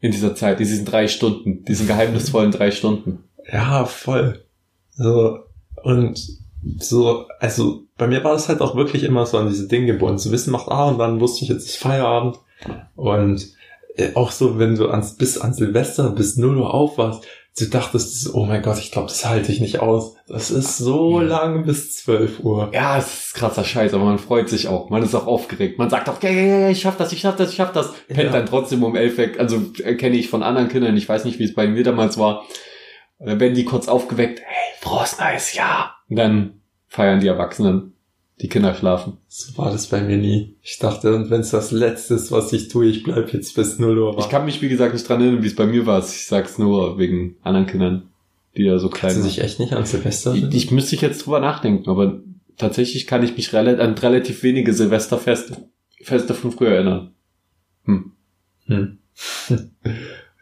[0.00, 3.24] In dieser Zeit, in diesen drei Stunden, diesen geheimnisvollen drei Stunden.
[3.50, 4.44] Ja, voll.
[4.90, 5.38] So,
[5.84, 6.20] und
[6.78, 10.18] so, also bei mir war das halt auch wirklich immer so an diese Dinge gebunden.
[10.18, 12.40] Zu wissen macht, ah, und dann wusste ich jetzt ist Feierabend.
[12.96, 13.46] Und
[13.96, 17.24] äh, auch so, wenn du ans, bis an Silvester bis 0 Uhr aufwachst,
[17.58, 20.14] du dachtest, oh mein Gott, ich glaube, das halte ich nicht aus.
[20.26, 21.26] Das ist so Ja.
[21.26, 22.70] lang bis 12 Uhr.
[22.72, 24.88] Ja, es ist krasser Scheiß, aber man freut sich auch.
[24.90, 25.78] Man ist auch aufgeregt.
[25.78, 27.92] Man sagt auch, ja, ja, ja, ich schaff das, ich schaff das, ich schaff das.
[28.08, 28.30] Pennt Ja.
[28.32, 29.38] dann trotzdem um elf weg.
[29.38, 30.96] Also äh, kenne ich von anderen Kindern.
[30.96, 32.44] Ich weiß nicht, wie es bei mir damals war.
[33.18, 34.40] Dann werden die kurz aufgeweckt.
[34.44, 35.96] Hey, frohes Neues Jahr.
[36.08, 37.91] Und dann feiern die Erwachsenen.
[38.42, 39.18] Die Kinder schlafen.
[39.28, 40.56] So war das bei mir nie.
[40.62, 43.78] Ich dachte, und wenn es das Letzte ist, was ich tue, ich bleib jetzt bis
[43.78, 44.24] 0 Uhr wach.
[44.24, 46.00] Ich kann mich, wie gesagt, nicht dran erinnern, wie es bei mir war.
[46.00, 48.08] Ich sag's nur wegen anderen Kindern,
[48.56, 49.22] die da so klein waren.
[49.22, 52.20] dich echt nicht an Silvester Ich, ich müsste ich jetzt drüber nachdenken, aber
[52.58, 55.56] tatsächlich kann ich mich rela an relativ wenige Silvesterfeste
[56.02, 57.14] Feste von früher erinnern.
[57.84, 58.12] Hm.
[58.66, 58.98] Hm.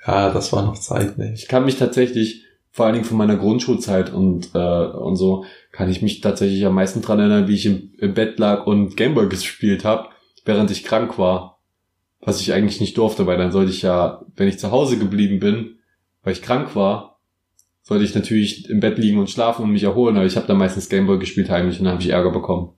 [0.06, 1.32] ja, das war noch Zeit, ne?
[1.34, 5.90] Ich kann mich tatsächlich, vor allen Dingen von meiner Grundschulzeit und, äh, und so, kann
[5.90, 9.28] ich mich tatsächlich am meisten dran erinnern, wie ich im, im Bett lag und Gameboy
[9.28, 10.08] gespielt habe,
[10.44, 11.58] während ich krank war.
[12.22, 15.40] Was ich eigentlich nicht durfte, weil dann sollte ich ja, wenn ich zu Hause geblieben
[15.40, 15.78] bin,
[16.22, 17.18] weil ich krank war,
[17.82, 20.58] sollte ich natürlich im Bett liegen und schlafen und mich erholen, aber ich habe dann
[20.58, 22.74] meistens Gameboy gespielt heimlich und dann habe ich Ärger bekommen.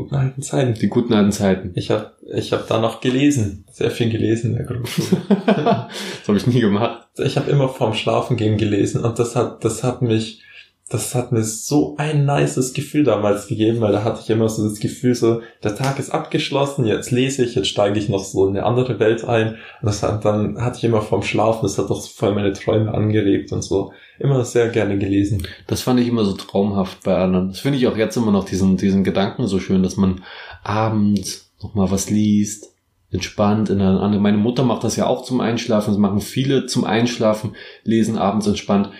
[0.00, 0.74] Guten alten Zeiten.
[0.74, 1.72] Die guten alten Zeiten.
[1.74, 5.20] Ich habe ich hab da noch gelesen, sehr viel gelesen in der Grundschule.
[5.28, 7.06] das habe ich nie gemacht.
[7.18, 10.42] ich habe immer vorm Schlafengehen gelesen und das hat, das hat mich,
[10.90, 14.68] das hat mir so ein nices Gefühl damals gegeben, weil da hatte ich immer so
[14.68, 18.48] das Gefühl so, der Tag ist abgeschlossen, jetzt lese ich, jetzt steige ich noch so
[18.48, 19.50] in eine andere Welt ein.
[19.50, 22.92] Und das hat, dann hatte ich immer vorm Schlafen, das hat doch voll meine Träume
[22.92, 23.92] angeregt und so.
[24.18, 25.46] Immer sehr gerne gelesen.
[25.68, 27.50] Das fand ich immer so traumhaft bei anderen.
[27.50, 30.22] Das finde ich auch jetzt immer noch diesen, diesen Gedanken so schön, dass man
[30.64, 32.74] abends noch mal was liest
[33.12, 34.22] entspannt in einer anderen.
[34.22, 35.92] Meine Mutter macht das ja auch zum Einschlafen.
[35.92, 38.90] Das machen viele zum Einschlafen, lesen abends entspannt.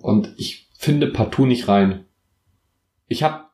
[0.00, 2.06] Und ich finde partout nicht rein.
[3.08, 3.44] Ich habe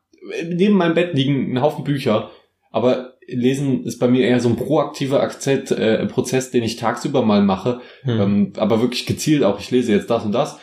[0.47, 2.31] neben meinem Bett liegen einen Haufen Bücher,
[2.71, 7.23] aber Lesen ist bei mir eher so ein proaktiver Akzent, äh, Prozess, den ich tagsüber
[7.23, 8.21] mal mache, hm.
[8.21, 9.59] ähm, aber wirklich gezielt auch.
[9.59, 10.59] Ich lese jetzt das und das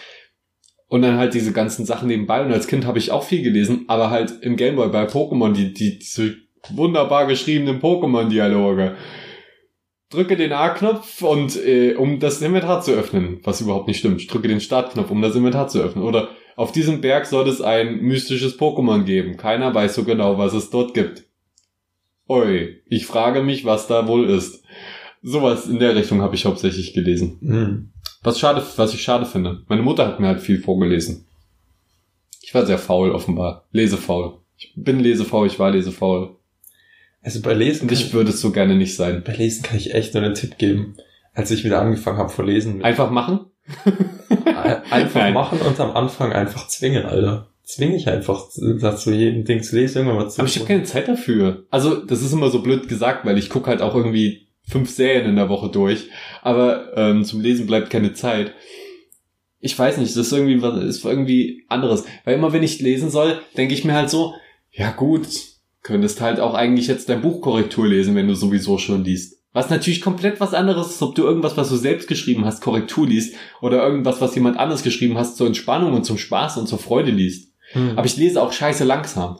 [0.92, 2.44] und dann halt diese ganzen Sachen nebenbei.
[2.44, 5.72] Und als Kind habe ich auch viel gelesen, aber halt im Gameboy bei Pokémon die
[5.72, 6.37] die diese
[6.70, 8.96] wunderbar geschriebenen Pokémon-Dialoge.
[10.11, 14.20] Drücke den A-Knopf und äh, um das Inventar zu öffnen, was überhaupt nicht stimmt.
[14.20, 16.05] Ich drücke den Startknopf, um das Inventar zu öffnen.
[16.05, 19.36] Oder auf diesem Berg soll es ein mystisches Pokémon geben.
[19.36, 21.24] Keiner weiß so genau, was es dort gibt.
[22.28, 24.62] Oi, ich frage mich, was da wohl ist.
[25.22, 27.38] Sowas in der Richtung habe ich hauptsächlich gelesen.
[27.40, 27.92] Mhm.
[28.22, 29.62] Was schade, was ich schade finde.
[29.68, 31.26] Meine Mutter hat mir halt viel vorgelesen.
[32.40, 33.66] Ich war sehr faul, offenbar.
[33.72, 34.38] Lesefaul.
[34.56, 36.36] Ich bin lesefaul, ich war lesefaul.
[37.22, 37.82] Also bei Lesen.
[37.82, 39.22] Und ich würde es so gerne nicht sein.
[39.24, 40.96] Bei Lesen kann ich echt nur einen Tipp geben.
[41.34, 42.82] Als ich wieder angefangen habe vor Lesen.
[42.82, 43.46] Einfach machen?
[44.90, 45.35] einfach Nein.
[45.35, 47.48] machen und am Anfang einfach zwingen, Alter.
[47.64, 48.46] Zwinge ich einfach
[48.80, 50.40] dazu, jeden Ding zu lesen, irgendwann mal zu.
[50.40, 51.64] Aber ich habe keine Zeit dafür.
[51.70, 55.26] Also, das ist immer so blöd gesagt, weil ich gucke halt auch irgendwie fünf Serien
[55.26, 56.08] in der Woche durch.
[56.42, 58.52] Aber ähm, zum Lesen bleibt keine Zeit.
[59.61, 62.04] Ich weiß nicht, das ist irgendwie was, ist irgendwie anderes.
[62.24, 64.35] Weil immer wenn ich lesen soll, denke ich mir halt so,
[64.72, 65.28] ja gut,
[65.82, 69.41] könntest halt auch eigentlich jetzt dein Buchkorrektur lesen, wenn du sowieso schon liest.
[69.52, 73.06] Was natürlich komplett was anderes ist, ob du irgendwas, was du selbst geschrieben hast, Korrektur
[73.06, 76.78] liest oder irgendwas, was jemand anders geschrieben hast, zur Entspannung und zum Spaß und zur
[76.78, 77.52] Freude liest.
[77.72, 77.92] Hm.
[77.96, 79.38] Aber ich lese auch scheiße langsam.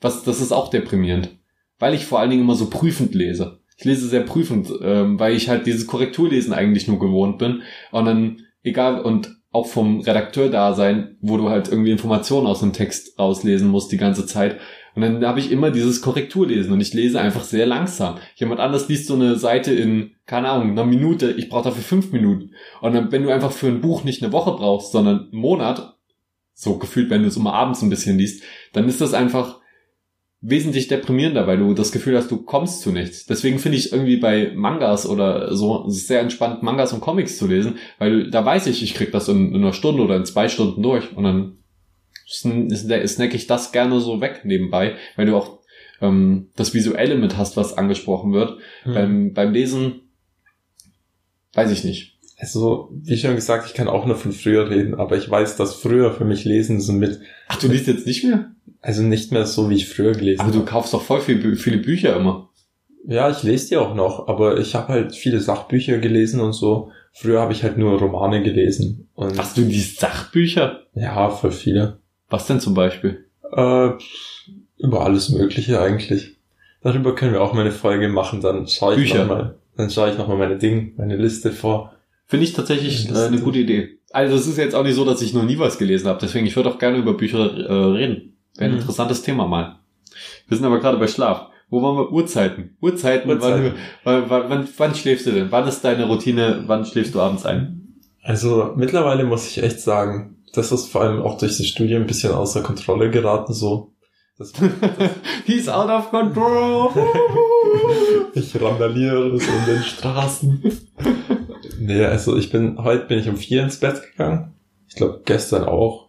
[0.00, 1.38] Was, das ist auch deprimierend.
[1.78, 3.60] Weil ich vor allen Dingen immer so prüfend lese.
[3.78, 7.62] Ich lese sehr prüfend, ähm, weil ich halt dieses Korrekturlesen eigentlich nur gewohnt bin.
[7.92, 12.60] Und dann, egal, und auch vom Redakteur da sein, wo du halt irgendwie Informationen aus
[12.60, 14.58] dem Text rauslesen musst die ganze Zeit.
[14.96, 18.16] Und dann habe ich immer dieses Korrekturlesen und ich lese einfach sehr langsam.
[18.34, 22.12] Jemand anders liest so eine Seite in, keine Ahnung, einer Minute, ich brauche dafür fünf
[22.12, 22.52] Minuten.
[22.80, 25.98] Und dann, wenn du einfach für ein Buch nicht eine Woche brauchst, sondern einen Monat,
[26.54, 29.60] so gefühlt, wenn du es immer abends ein bisschen liest, dann ist das einfach
[30.40, 33.26] wesentlich deprimierender, weil du das Gefühl hast, du kommst zu nichts.
[33.26, 37.76] Deswegen finde ich irgendwie bei Mangas oder so sehr entspannt, Mangas und Comics zu lesen,
[37.98, 40.82] weil da weiß ich, ich krieg das in, in einer Stunde oder in zwei Stunden
[40.82, 41.58] durch und dann
[42.26, 45.60] snack ich das gerne so weg nebenbei, weil du auch
[46.00, 48.58] ähm, das Visuelle mit hast, was angesprochen wird.
[48.82, 48.94] Hm.
[48.94, 50.00] Beim, beim Lesen
[51.54, 52.16] weiß ich nicht.
[52.38, 55.74] Also, wie schon gesagt, ich kann auch nur von früher reden, aber ich weiß, dass
[55.74, 57.20] früher für mich Lesen so mit.
[57.48, 58.50] Ach, du liest jetzt nicht mehr?
[58.82, 60.52] Also nicht mehr so, wie ich früher gelesen habe.
[60.52, 62.50] Aber du kaufst doch voll viel, viele Bücher immer.
[63.08, 66.90] Ja, ich lese die auch noch, aber ich habe halt viele Sachbücher gelesen und so.
[67.12, 69.08] Früher habe ich halt nur Romane gelesen.
[69.14, 70.82] Und Hast du die Sachbücher?
[70.94, 72.00] Ja, voll viele.
[72.28, 73.26] Was denn zum Beispiel?
[73.52, 73.90] Äh,
[74.78, 76.36] über alles Mögliche eigentlich.
[76.82, 80.18] Darüber können wir auch mal eine Folge machen, dann schaue ich nochmal, dann schaue ich
[80.18, 81.92] nochmal meine Ding, meine Liste vor.
[82.26, 83.98] Finde ich tatsächlich äh, eine gute Idee.
[84.12, 86.46] Also es ist jetzt auch nicht so, dass ich noch nie was gelesen habe, deswegen
[86.46, 88.36] ich würde auch gerne über Bücher äh, reden.
[88.56, 88.78] Wäre ein mhm.
[88.78, 89.78] interessantes Thema mal.
[90.48, 91.48] Wir sind aber gerade bei Schlaf.
[91.68, 92.12] Wo waren wir?
[92.12, 92.76] Uhrzeiten.
[92.80, 93.28] Uhrzeiten.
[93.28, 93.74] Uhrzeiten.
[94.04, 95.50] Wann, wann, wann, wann schläfst du denn?
[95.50, 96.64] Wann ist deine Routine?
[96.66, 97.96] Wann schläfst du abends ein?
[98.22, 102.06] Also mittlerweile muss ich echt sagen, das ist vor allem auch durch das Studium ein
[102.06, 103.92] bisschen außer Kontrolle geraten so.
[104.38, 104.70] Das, das
[105.46, 106.90] He's out of control.
[108.34, 110.80] ich randaliere es in den Straßen.
[111.78, 114.54] nee, also ich bin, heute bin ich um vier ins Bett gegangen.
[114.88, 116.08] Ich glaube gestern auch.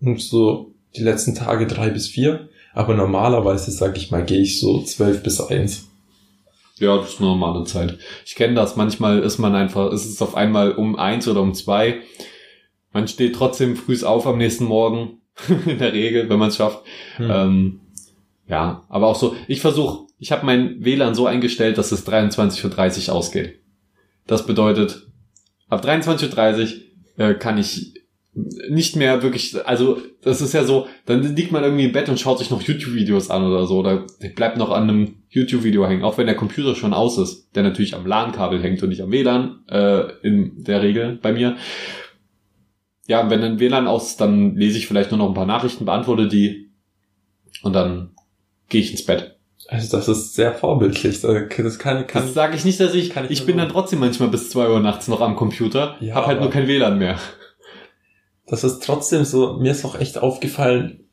[0.00, 2.48] Und so die letzten Tage drei bis vier.
[2.74, 5.88] Aber normalerweise, sag ich mal, gehe ich so zwölf bis eins.
[6.76, 7.98] Ja, das ist eine normale Zeit.
[8.24, 8.76] Ich kenne das.
[8.76, 12.02] Manchmal ist man einfach, ist es auf einmal um eins oder um zwei.
[12.92, 15.18] Man steht trotzdem früh auf am nächsten Morgen.
[15.66, 16.82] in der Regel, wenn man es schafft.
[17.16, 17.30] Hm.
[17.30, 17.80] Ähm,
[18.48, 23.08] ja, aber auch so, ich versuche, ich habe mein WLAN so eingestellt, dass es 23.30
[23.08, 23.60] Uhr ausgeht.
[24.26, 25.06] Das bedeutet,
[25.68, 26.74] ab 23.30
[27.18, 27.94] Uhr äh, kann ich
[28.68, 32.20] nicht mehr wirklich, also das ist ja so, dann liegt man irgendwie im Bett und
[32.20, 36.18] schaut sich noch YouTube-Videos an oder so, oder bleibt noch an einem YouTube-Video hängen, auch
[36.18, 39.64] wenn der Computer schon aus ist, der natürlich am LAN-Kabel hängt und nicht am WLAN,
[39.68, 41.56] äh, in der Regel bei mir.
[43.08, 45.84] Ja, wenn ein WLAN aus ist, dann lese ich vielleicht nur noch ein paar Nachrichten,
[45.84, 46.70] beantworte die
[47.62, 48.12] und dann
[48.68, 49.36] gehe ich ins Bett.
[49.66, 51.20] Also das ist sehr vorbildlich.
[51.20, 53.16] Das kann, kann das sage ich nicht, dass ich.
[53.16, 56.26] ich, ich bin dann trotzdem manchmal bis zwei Uhr nachts noch am Computer, ja, hab
[56.26, 57.18] halt nur kein WLAN mehr
[58.48, 61.07] das ist trotzdem so, mir ist auch echt aufgefallen,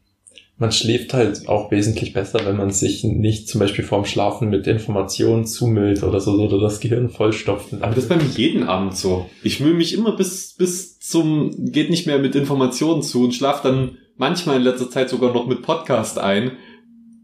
[0.58, 4.68] man schläft halt auch wesentlich besser, wenn man sich nicht zum Beispiel vorm Schlafen mit
[4.68, 7.74] Informationen zumüllt oder so, oder das Gehirn vollstopft.
[7.74, 9.30] Aber das ist bei mir jeden Abend so.
[9.44, 13.62] Ich müll mich immer bis, bis zum, geht nicht mehr mit Informationen zu und schlaf
[13.62, 16.52] dann manchmal in letzter Zeit sogar noch mit Podcast ein.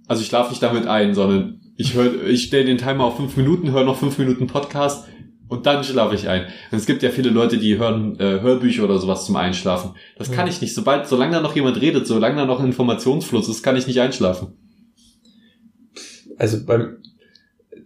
[0.07, 3.37] Also ich schlafe nicht damit ein, sondern Ich höre, ich stelle den Timer auf fünf
[3.37, 5.05] Minuten, höre noch fünf Minuten Podcast
[5.51, 6.45] und dann schlafe ich ein.
[6.71, 9.91] Und es gibt ja viele Leute, die hören äh, Hörbücher oder sowas zum Einschlafen.
[10.17, 10.53] Das kann Ja.
[10.53, 10.73] ich nicht.
[10.73, 13.99] Sobald, solange da noch jemand redet, solange da noch ein Informationsfluss ist, kann ich nicht
[13.99, 14.53] einschlafen.
[16.37, 16.97] also beim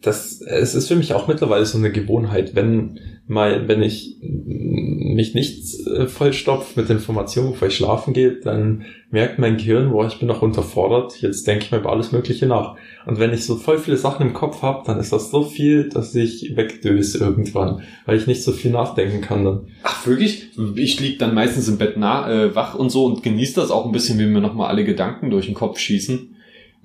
[0.02, 5.34] das es ist für mich auch mittlerweile so eine Gewohnheit, wenn mal wenn ich mich
[5.34, 10.20] nicht äh, vollstopf mit Informationen, bevor ich schlafen gehe, dann merkt mein Gehirn, boah, ich
[10.20, 12.76] bin noch unterfordert, jetzt denke ich mir über alles Mögliche nach.
[13.06, 15.90] Und wenn ich so voll viele Sachen im Kopf habe, dann ist das so viel,
[15.90, 19.68] dass ich wegdöse irgendwann, weil ich nicht so viel nachdenken kann dann.
[19.84, 20.50] Ach, wirklich?
[20.76, 23.86] Ich lieg dann meistens im Bett nah, äh, wach und so und genieße das auch
[23.86, 26.35] ein bisschen, wie mir nochmal alle Gedanken durch den Kopf schießen.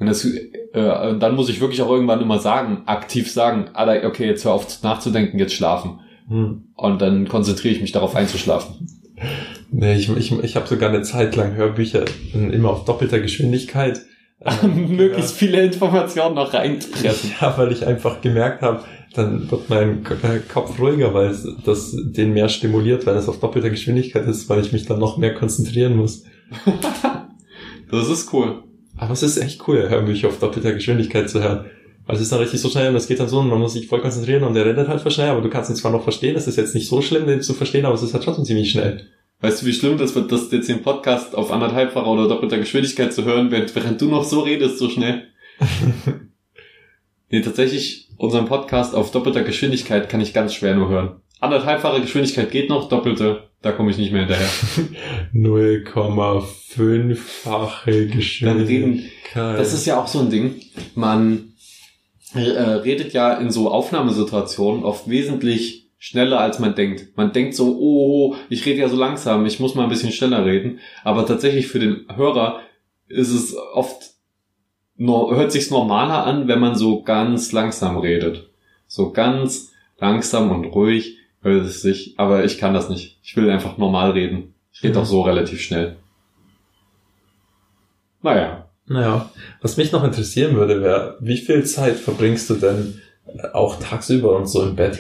[0.01, 0.39] Und das, äh,
[0.73, 4.83] dann muss ich wirklich auch irgendwann immer sagen, aktiv sagen, Alter, okay, jetzt hör auf
[4.83, 6.01] nachzudenken, jetzt schlafen.
[6.29, 6.63] Hm.
[6.75, 8.87] Und dann konzentriere ich mich darauf einzuschlafen.
[9.71, 14.01] Nee, ich, ich, ich habe sogar eine Zeit lang Hörbücher immer auf doppelter Geschwindigkeit.
[14.41, 17.33] äh, Möglichst viele Informationen noch reinpressen.
[17.39, 18.83] Ja, weil ich einfach gemerkt habe,
[19.13, 23.39] dann wird mein äh, Kopf ruhiger, weil es das den mehr stimuliert, wenn es auf
[23.39, 26.25] doppelter Geschwindigkeit ist, weil ich mich dann noch mehr konzentrieren muss.
[27.91, 28.63] Das ist cool.
[29.01, 31.65] Aber es ist echt cool, Hörbücher auf doppelter Geschwindigkeit zu hören.
[32.07, 33.73] Weil es ist dann richtig so schnell und es geht dann so und man muss
[33.73, 36.03] sich voll konzentrieren und der redet halt voll schnell, aber du kannst ihn zwar noch
[36.03, 38.45] verstehen, es ist jetzt nicht so schlimm, den zu verstehen, aber es ist halt trotzdem
[38.45, 39.07] ziemlich schnell.
[39.41, 43.15] Weißt du, wie schlimm das wird, das jetzt den Podcast auf anderthalbfacher oder doppelter Geschwindigkeit
[43.15, 45.29] zu hören, während, während du noch so redest, so schnell?
[47.31, 51.23] nee, tatsächlich, unseren Podcast auf doppelter Geschwindigkeit kann ich ganz schwer nur hören.
[51.41, 54.49] Anderthalbfache Geschwindigkeit geht noch, doppelte, da komme ich nicht mehr hinterher.
[55.35, 59.59] 0,5-fache Geschwindigkeit.
[59.59, 60.61] Das ist ja auch so ein Ding.
[60.95, 61.55] Man
[62.35, 67.17] äh, redet ja in so Aufnahmesituationen oft wesentlich schneller, als man denkt.
[67.17, 70.45] Man denkt so, oh, ich rede ja so langsam, ich muss mal ein bisschen schneller
[70.45, 70.81] reden.
[71.05, 72.61] Aber tatsächlich für den Hörer
[73.09, 74.11] ist es oft,
[74.99, 78.51] hört sich's normaler an, wenn man so ganz langsam redet.
[78.87, 83.19] So ganz langsam und ruhig hört es sich, aber ich kann das nicht.
[83.23, 84.55] Ich will einfach normal reden.
[84.73, 85.01] Ich rede Mhm.
[85.01, 85.97] auch so relativ schnell.
[88.23, 88.67] Naja.
[88.87, 89.31] Naja,
[89.63, 94.37] was mich noch interessieren würde, wäre, wie viel Zeit verbringst du denn äh, auch tagsüber
[94.37, 94.99] und so im Bett?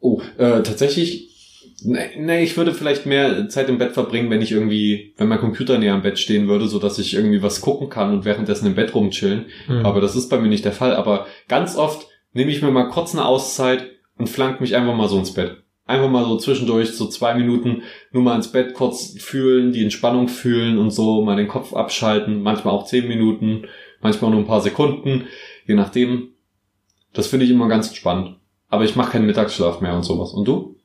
[0.00, 4.50] Oh, äh, tatsächlich, nee, nee, ich würde vielleicht mehr Zeit im Bett verbringen, wenn ich
[4.50, 7.90] irgendwie, wenn mein Computer näher am Bett stehen würde, so dass ich irgendwie was gucken
[7.90, 9.44] kann und währenddessen im Bett rumchillen.
[9.66, 9.84] Hm.
[9.84, 10.94] Aber das ist bei mir nicht der Fall.
[10.96, 15.08] Aber ganz oft nehme ich mir mal kurz eine Auszeit und flank mich einfach mal
[15.08, 15.62] so ins Bett.
[15.84, 20.28] Einfach mal so zwischendurch, so zwei Minuten, nur mal ins Bett kurz fühlen, die Entspannung
[20.28, 23.66] fühlen und so, mal den Kopf abschalten, manchmal auch zehn Minuten,
[24.00, 25.26] manchmal nur ein paar Sekunden,
[25.66, 26.28] je nachdem.
[27.12, 28.36] Das finde ich immer ganz entspannt.
[28.68, 30.32] Aber ich mache keinen Mittagsschlaf mehr und sowas.
[30.32, 30.76] Und du?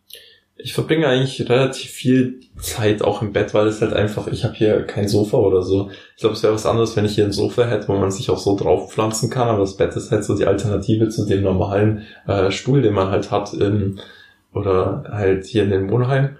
[0.59, 4.55] Ich verbringe eigentlich relativ viel Zeit auch im Bett, weil es halt einfach, ich habe
[4.55, 5.91] hier kein Sofa oder so.
[6.15, 8.29] Ich glaube, es wäre was anderes, wenn ich hier ein Sofa hätte, wo man sich
[8.29, 11.43] auch so drauf pflanzen kann, aber das Bett ist halt so die Alternative zu dem
[11.43, 13.99] normalen äh, Stuhl, den man halt hat in,
[14.53, 16.37] oder halt hier in dem Wohnheim.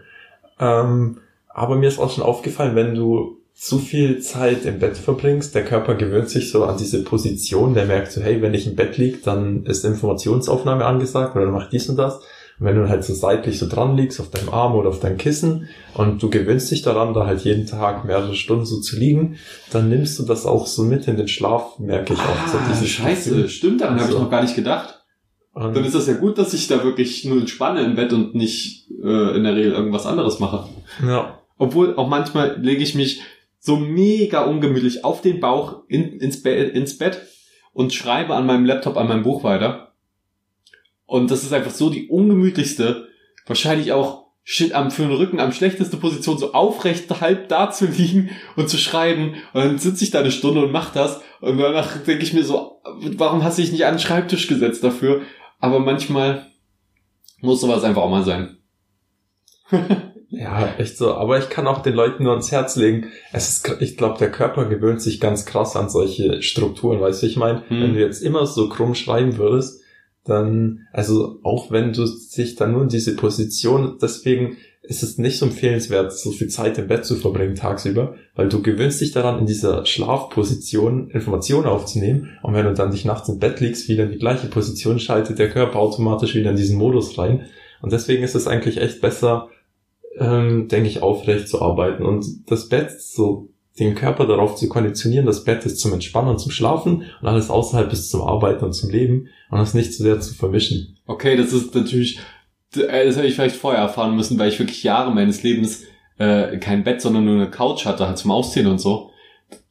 [0.60, 5.56] Ähm, aber mir ist auch schon aufgefallen, wenn du zu viel Zeit im Bett verbringst,
[5.56, 8.75] der Körper gewöhnt sich so an diese Position, der merkt so, hey, wenn ich im
[8.75, 12.19] Bett lieg, dann ist Informationsaufnahme angesagt oder macht dies und das.
[12.60, 15.17] Und wenn du halt so seitlich so dran liegst, auf deinem Arm oder auf deinem
[15.17, 19.38] Kissen und du gewöhnst dich daran, da halt jeden Tag mehrere Stunden so zu liegen,
[19.72, 22.48] dann nimmst du das auch so mit in den Schlaf, merke ich auch.
[22.48, 23.50] so Ah, scheiße, Gefühl.
[23.50, 24.24] stimmt, daran habe ich So.
[24.24, 24.96] noch gar nicht gedacht.
[25.54, 28.36] Und Dann ist das ja gut, dass ich da wirklich nur entspanne im Bett und
[28.36, 30.67] nicht äh, in der Regel irgendwas anderes mache.
[31.06, 33.22] ja, Obwohl auch manchmal lege ich mich
[33.60, 37.22] so mega ungemütlich auf den Bauch in, ins, Be ins Bett
[37.74, 39.87] und schreibe an meinem Laptop, an meinem Buch weiter.
[41.08, 43.08] Und das ist einfach so die ungemütlichste,
[43.48, 47.86] wahrscheinlich auch shit am für den Rücken am schlechteste Position, so aufrecht halb da zu
[47.88, 49.36] liegen und zu schreiben.
[49.54, 51.22] Und dann sitze ich da eine Stunde und mach das.
[51.41, 52.82] Und danach denke ich mir so,
[53.17, 55.22] warum hast du dich nicht an den Schreibtisch gesetzt dafür?
[55.60, 56.46] Aber manchmal
[57.41, 58.58] muss sowas einfach auch mal sein.
[60.30, 61.13] ja, echt so.
[61.15, 63.12] Aber ich kann auch den Leuten nur ans Herz legen.
[63.34, 67.02] Es ist, ich glaube, der Körper gewöhnt sich ganz krass an solche Strukturen.
[67.02, 67.82] Weißt du, ich meine, Hm.
[67.82, 69.82] wenn du jetzt immer so krumm schreiben würdest,
[70.27, 75.37] dann, also auch wenn du dich dann nur in diese Position, deswegen ist es nicht
[75.37, 79.39] so empfehlenswert, so viel Zeit im Bett zu verbringen tagsüber, weil du gewöhnst dich daran,
[79.39, 82.37] in dieser Schlafposition Informationen aufzunehmen.
[82.41, 85.39] Und wenn du dann dich nachts im Bett liegst, wieder in die gleiche Position, schaltet
[85.39, 87.47] der Körper automatisch wieder in diesen Modus rein.
[87.81, 89.49] Und deswegen ist es eigentlich echt besser,
[90.17, 92.03] ähm, denke ich, aufrecht zu arbeiten.
[92.03, 96.39] Und das Bett so den Körper darauf zu konditionieren, das Bett ist zum Entspannen und
[96.39, 100.03] zum Schlafen und alles außerhalb ist zum Arbeiten und zum Leben und das nicht zu
[100.03, 100.97] sehr zu vermischen.
[101.05, 102.19] Okay, das ist natürlich,
[102.75, 105.83] äh, das hätte ich vielleicht vorher erfahren müssen, weil ich wirklich Jahre meines Lebens
[106.17, 109.11] äh, kein Bett, sondern nur eine Couch hatte, halt zum Ausziehen und so.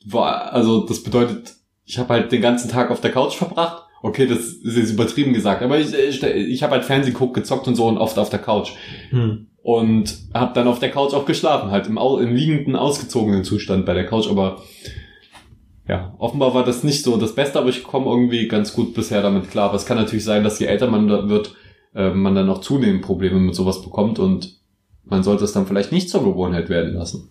[0.05, 3.83] War, also das bedeutet, ich habe halt den ganzen Tag auf der Couch verbracht.
[4.03, 7.67] Okay, das ist jetzt übertrieben gesagt, aber ich, ich, ich habe halt Fernsehen geguckt, gezockt
[7.67, 8.73] und so und oft auf der Couch.
[9.11, 9.49] Hm.
[9.67, 13.95] Und habe dann auf der Couch auch geschlafen, halt im, im liegenden, ausgezogenen Zustand bei
[13.95, 14.29] der Couch.
[14.31, 14.63] Aber
[15.89, 19.23] ja, offenbar war das nicht so das Beste, aber ich komme irgendwie ganz gut bisher
[19.23, 19.71] damit klar.
[19.71, 21.57] Aber es kann natürlich sein, dass je älter man da wird,
[21.97, 24.61] äh, man dann noch zunehmend Probleme mit sowas bekommt und
[25.03, 27.29] man sollte es dann vielleicht nicht zur Gewohnheit werden lassen.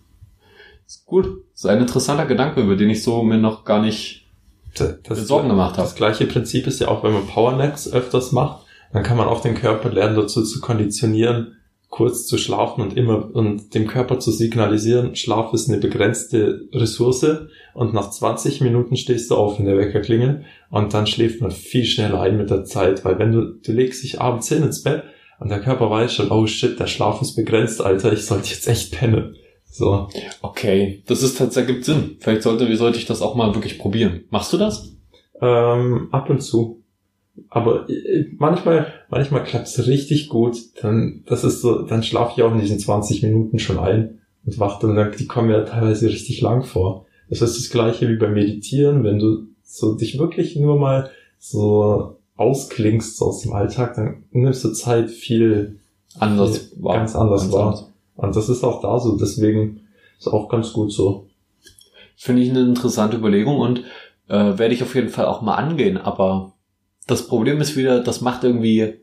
[0.86, 1.42] Ist gut.
[1.54, 4.26] ist ein interessanter Gedanke, über den ich so mir noch gar nicht
[4.74, 5.88] Das, Sorgen gemacht habe.
[5.88, 9.40] Das gleiche Prinzip ist ja auch, wenn man Powernaps öfters macht, dann kann man auch
[9.40, 11.55] den Körper lernen, dazu zu konditionieren,
[11.88, 17.46] kurz zu schlafen und immer und dem Körper zu signalisieren, Schlaf ist eine begrenzte Ressource
[17.74, 21.50] und nach 20 Minuten stehst du auf, wenn der Wecker klingelt und dann schläft man
[21.50, 24.82] viel schneller ein mit der Zeit, weil wenn du, du legst dich abends hin ins
[24.82, 25.04] Bett
[25.38, 28.66] und der Körper weiß schon, oh shit, der Schlaf ist begrenzt, Alter, ich sollte jetzt
[28.68, 29.36] echt pennen.
[29.64, 30.08] So.
[30.40, 32.16] Okay, das ist das ergibt Sinn.
[32.20, 34.24] Vielleicht sollte, wie sollte ich das auch mal wirklich probieren.
[34.30, 34.96] Machst du das?
[35.42, 36.82] Ähm, ab und zu.
[37.48, 40.56] Aber äh, manchmal, manchmal klappt's richtig gut.
[40.82, 44.58] Dann, das ist so, dann schlafe ich auch in diesen 20 Minuten schon ein und
[44.58, 47.06] wach dann, die kommen ja teilweise richtig lang vor.
[47.28, 52.16] Das ist das gleiche wie beim Meditieren, wenn du so dich wirklich nur mal so
[52.36, 55.78] ausklingst so aus dem Alltag, dann nimmst du Zeit viel
[56.18, 57.66] Anders Ja, ganz anders wahr.
[57.66, 57.92] anders.
[58.16, 59.80] und das ist auch da so, deswegen
[60.18, 61.26] ist auch ganz gut so.
[62.16, 63.80] Finde ich eine interessante Überlegung und
[64.28, 65.98] äh, werde ich auf jeden Fall auch mal angehen.
[65.98, 66.52] Aber
[67.06, 69.00] das Problem ist wieder, das macht irgendwie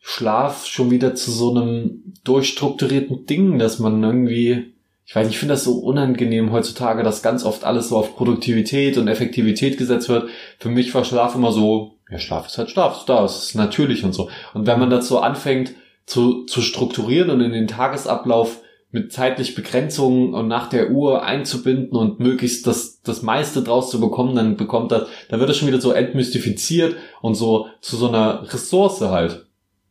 [0.00, 4.74] Schlaf schon wieder zu so einem durchstrukturierten Ding, dass man irgendwie,
[5.06, 8.16] ich weiß nicht, ich finde das so unangenehm heutzutage, dass ganz oft alles so auf
[8.16, 10.28] Produktivität und Effektivität gesetzt wird.
[10.58, 14.04] Für mich war Schlaf immer so, ja, Schlaf ist halt Schlaf, ist da, ist natürlich
[14.04, 14.28] und so.
[14.52, 15.74] Und wenn man so anfängt
[16.06, 18.60] zu, zu strukturieren und in den Tagesablauf
[18.94, 23.98] mit zeitlich Begrenzungen und nach der Uhr einzubinden und möglichst das, das meiste draus zu
[23.98, 28.06] bekommen, dann bekommt das, dann wird das schon wieder so entmystifiziert und so zu so
[28.06, 29.46] einer Ressource halt.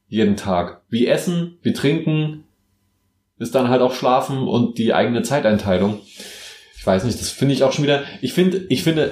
[0.08, 0.84] Jeden Tag.
[0.88, 2.46] Wie Essen, wie Trinken,
[3.40, 6.00] ist dann halt auch Schlafen und die eigene Zeiteinteilung.
[6.78, 9.12] Ich weiß nicht, das finde ich auch schon wieder, ich finde, ich finde,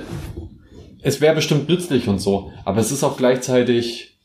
[1.01, 4.17] es wäre bestimmt nützlich und so, aber es ist auch gleichzeitig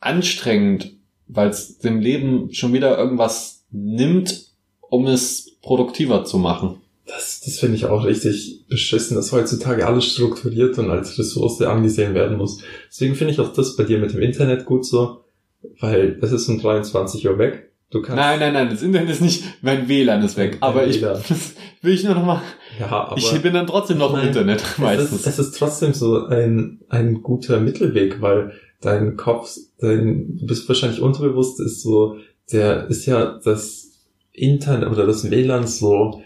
[0.00, 0.94] anstrengend,
[1.28, 4.46] weil es dem Leben schon wieder irgendwas nimmt,
[4.96, 6.80] um es produktiver zu machen.
[7.06, 12.14] Das, das finde ich auch richtig beschissen, dass heutzutage alles strukturiert und als Ressource angesehen
[12.14, 12.62] werden muss.
[12.88, 15.20] Deswegen finde ich auch das bei dir mit dem Internet gut so,
[15.78, 17.70] weil es ist um 23 Uhr weg.
[17.90, 20.56] Du kannst, Nein, nein, nein, das Internet ist nicht, mein WLAN ist weg.
[20.60, 21.30] Aber ich, das
[21.82, 22.42] will ich nur noch mal,
[22.80, 25.26] ja, aber ich bin dann trotzdem noch im Nein, Internet es, ist, meistens.
[25.26, 31.00] es ist trotzdem so ein, ein guter Mittelweg, weil dein Kopf, dein, du bist wahrscheinlich
[31.00, 32.16] unterbewusst, ist so,
[32.50, 33.85] der ist ja das
[34.36, 36.22] Internet oder das WLAN so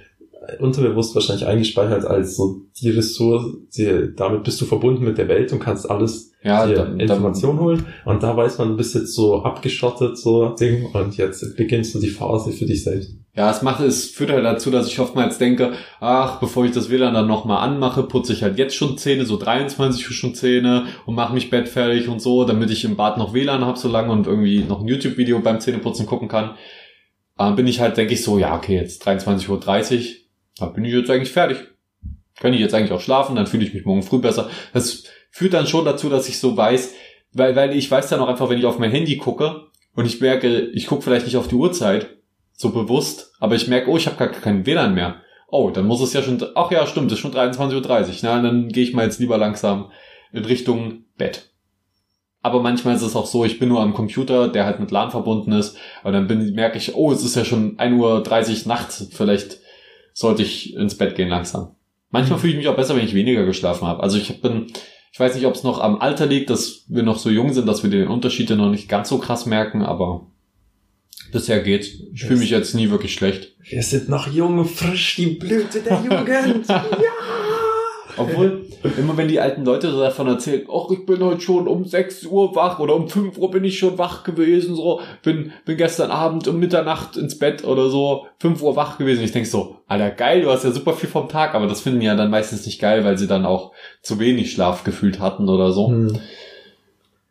[0.59, 3.45] unterbewusst wahrscheinlich eingespeichert als so die Ressource,
[3.77, 7.01] die, damit bist du verbunden mit der Welt und kannst alles Ja, dir dann, dann,
[7.01, 11.57] Informationen holen und da weiß man, du bist jetzt so abgeschottet, so Ding und jetzt
[11.57, 13.15] beginnst du die Phase für dich selbst.
[13.37, 16.91] ja, es macht, es führt halt dazu, dass ich oftmals denke, ach, bevor ich das
[16.91, 20.87] WLAN dann nochmal anmache, putze ich halt jetzt schon Zähne, so 23 Uhr schon Zähne
[21.05, 24.11] und mache mich bettfertig und so, damit ich im Bad noch WLAN habe so lange
[24.11, 26.53] und irgendwie noch ein YouTube-Video beim Zähneputzen gucken kann.
[27.41, 30.05] Äh, bin ich halt, denke ich so, ja, okay, jetzt 23.30 Uhr,
[30.59, 31.57] da bin ich jetzt eigentlich fertig.
[32.39, 34.51] Kann ich jetzt eigentlich auch schlafen, dann fühle ich mich morgen früh besser.
[34.75, 36.95] Das führt dann schon dazu, dass ich so weiß,
[37.33, 40.21] weil, weil ich weiß dann auch einfach, wenn ich auf mein Handy gucke und ich
[40.21, 42.17] merke, ich gucke vielleicht nicht auf die Uhrzeit,
[42.53, 45.23] so bewusst, aber ich merke, oh, ich habe gar keinen WLAN mehr.
[45.49, 48.15] Oh, dann muss es ja schon, ach ja, stimmt, es ist schon 23.30 Uhr.
[48.23, 49.91] Na, dann gehe ich mal jetzt lieber langsam
[50.33, 51.50] in Richtung Bett.
[52.43, 55.11] Aber manchmal ist es auch so, ich bin nur am Computer, der halt mit LAN
[55.11, 59.09] verbunden ist, und dann bin, merke ich, oh, es ist ja schon 1.30 Uhr nachts,
[59.13, 59.59] vielleicht
[60.15, 61.75] sollte ich ins Bett gehen langsam.
[62.11, 62.41] Manchmal Mhm.
[62.41, 64.03] fühle ich mich auch besser, wenn ich weniger geschlafen habe.
[64.03, 64.67] Also ich bin,
[65.13, 67.67] ich weiß nicht, ob es noch am Alter liegt, dass wir noch so jung sind,
[67.67, 70.27] dass wir den Unterschied ja noch nicht ganz so krass merken, aber
[71.33, 71.89] bisher geht's.
[72.15, 73.55] Ich fühle mich jetzt nie wirklich schlecht.
[73.69, 76.67] Wir sind noch jung, frisch, die Blüte der Jugend.
[76.69, 76.85] ja!
[78.17, 78.67] Obwohl,
[78.99, 82.27] immer wenn die alten Leute so davon erzählen, ach, ich bin heute schon um 6
[82.27, 86.11] Uhr wach oder um 5 Uhr bin ich schon wach gewesen, so, bin, bin gestern
[86.11, 89.23] Abend um Mitternacht ins Bett oder so, 5 Uhr wach gewesen.
[89.23, 92.01] Ich denk so, Alter, geil, du hast ja super viel vom Tag, aber das finden
[92.01, 93.73] die ja dann meistens nicht geil, weil sie dann auch
[94.03, 95.89] zu wenig Schlaf gefühlt hatten oder so.
[95.89, 96.19] Hm,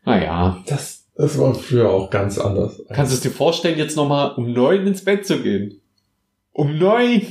[0.06, 0.58] Naja.
[0.68, 2.82] Das, das war früher auch ganz anders.
[2.94, 5.82] Kannst du es dir vorstellen, jetzt nochmal um neun ins Bett zu gehen?
[6.54, 7.22] Um neun?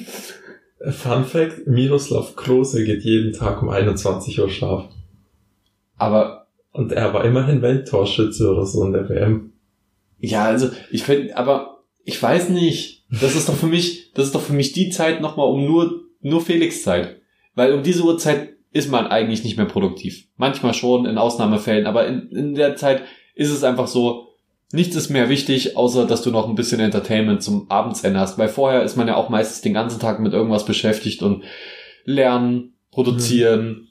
[0.90, 4.90] Fun Fact, Miroslav Klose geht jeden Tag um 21 Uhr schlafen.
[5.96, 9.52] Aber Und er war immerhin Welttorschütze oder so in der WM.
[10.20, 13.04] Ja, also ich finde, aber ich weiß nicht.
[13.10, 16.02] Das ist doch für mich, das ist doch für mich die Zeit nochmal um nur,
[16.20, 17.20] nur Felix Zeit.
[17.54, 20.28] Weil um diese Uhrzeit ist man eigentlich nicht mehr produktiv.
[20.36, 23.02] Manchmal schon, in Ausnahmefällen, aber in, in der Zeit
[23.34, 24.27] ist es einfach so,
[24.72, 28.38] nichts ist mehr wichtig, außer dass du noch ein bisschen Entertainment zum Abendsende hast.
[28.38, 31.44] Weil vorher ist man ja auch meistens den ganzen Tag mit irgendwas beschäftigt und
[32.04, 33.88] lernen, produzieren,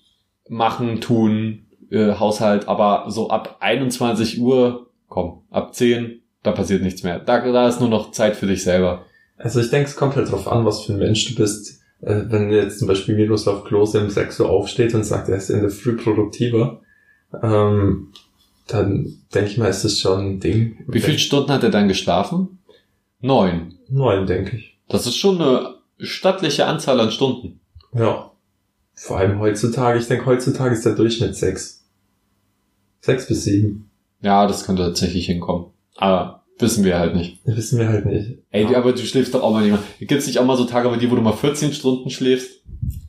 [0.47, 0.57] mhm.
[0.57, 7.03] machen, tun, äh, Haushalt, aber so ab 21 Uhr, komm, ab 10, da passiert nichts
[7.03, 7.19] mehr.
[7.19, 9.05] Da, da ist nur noch Zeit für dich selber.
[9.37, 11.81] Also ich denke, es kommt halt drauf an, was für ein Mensch du bist.
[12.01, 15.49] Äh, wenn jetzt zum Beispiel Miroslav Klose um 6 Uhr aufsteht und sagt, er ist
[15.49, 16.81] in der Früh produktiver,
[17.41, 18.11] ähm,
[18.67, 20.83] dann denke ich mal, ist das schon ein Ding.
[20.87, 22.59] Wie viele Stunden hat er dann geschlafen?
[23.21, 23.75] Neun.
[23.89, 24.77] Neun, denke ich.
[24.89, 27.59] Das ist schon eine stattliche Anzahl an Stunden.
[27.93, 28.31] Ja.
[28.93, 31.85] Vor allem heutzutage, ich denke, heutzutage ist der Durchschnitt sechs.
[32.99, 33.89] Sechs bis sieben.
[34.21, 35.67] Ja, das könnte tatsächlich hinkommen.
[35.95, 37.39] Aber wissen wir halt nicht.
[37.45, 38.39] Wissen wir halt nicht.
[38.49, 38.77] Ey, ja.
[38.77, 39.83] aber du schläfst doch auch mal nicht mal.
[39.99, 42.61] Gibt's nicht auch mal so Tage bei dir, wo du mal 14 Stunden schläfst?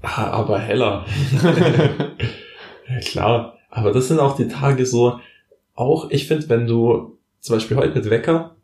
[0.02, 1.06] Ah, aber heller.
[2.88, 3.58] ja, klar.
[3.70, 5.20] Aber das sind auch die Tage so,
[5.78, 8.56] auch, ich finde, wenn du zum Beispiel heute mit Wecker,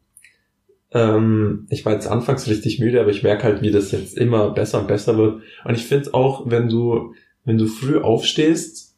[0.93, 4.51] ähm, ich war jetzt anfangs richtig müde, aber ich merke halt, wie das jetzt immer
[4.51, 5.43] besser und besser wird.
[5.65, 8.95] Und ich finde auch, wenn du, wenn du früh aufstehst,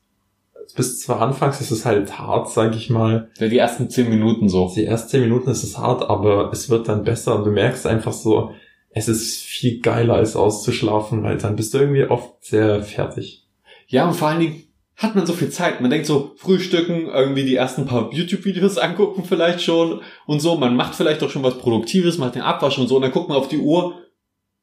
[0.75, 3.31] bis zwar anfangs ist es halt hart, sag ich mal.
[3.39, 4.71] Ja, die ersten zehn Minuten so.
[4.75, 7.87] Die ersten zehn Minuten ist es hart, aber es wird dann besser und du merkst
[7.87, 8.51] einfach so,
[8.91, 13.47] es ist viel geiler als auszuschlafen, weil dann bist du irgendwie oft sehr fertig.
[13.89, 14.63] Ja, und vor allen Dingen,
[14.97, 15.81] hat man so viel Zeit.
[15.81, 20.57] Man denkt so, frühstücken, irgendwie die ersten paar YouTube-Videos angucken vielleicht schon und so.
[20.57, 23.29] Man macht vielleicht auch schon was Produktives, macht den Abwasch und so und dann guckt
[23.29, 24.03] man auf die Uhr.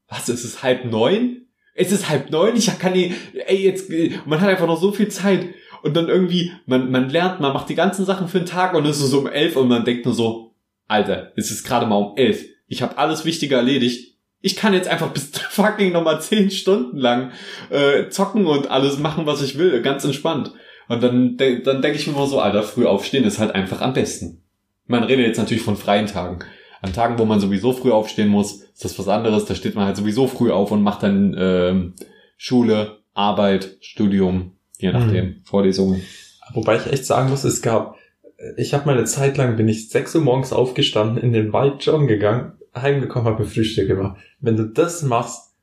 [0.09, 1.47] Was, ist es halb neun?
[1.75, 2.55] Es ist halb neun?
[2.55, 3.13] Ich kann nie,
[3.47, 3.89] ey, jetzt,
[4.25, 5.53] man hat einfach noch so viel Zeit.
[5.81, 8.85] Und dann irgendwie, man, man lernt, man macht die ganzen Sachen für den Tag und
[8.85, 10.55] es ist so um elf und man denkt nur so,
[10.87, 12.45] Alter, es ist gerade mal um elf.
[12.67, 14.12] Ich habe alles Wichtige erledigt
[14.43, 17.31] ich kann jetzt einfach bis fucking nochmal zehn Stunden lang
[17.71, 20.53] äh, zocken und alles machen, was ich will, ganz entspannt.
[20.89, 23.81] Und dann, de dann denke ich mir immer so, Alter, früh aufstehen ist halt einfach
[23.81, 24.43] am besten.
[24.85, 26.39] Man redet jetzt natürlich von freien Tagen.
[26.81, 29.45] An Tagen, wo man sowieso früh aufstehen muss, ist das was anderes.
[29.45, 31.93] Da steht man halt sowieso früh auf und macht dann ähm,
[32.35, 35.41] Schule, Arbeit, Studium, je nachdem, mhm.
[35.45, 36.03] Vorlesungen.
[36.53, 37.95] Wobei ich echt sagen muss, es gab,
[38.57, 41.85] ich habe mal eine Zeit lang, bin ich sechs Uhr morgens aufgestanden, in den Wald
[41.85, 44.17] joggen gegangen heimgekommen, habe mir Frühstück gemacht.
[44.39, 45.53] Wenn du das machst,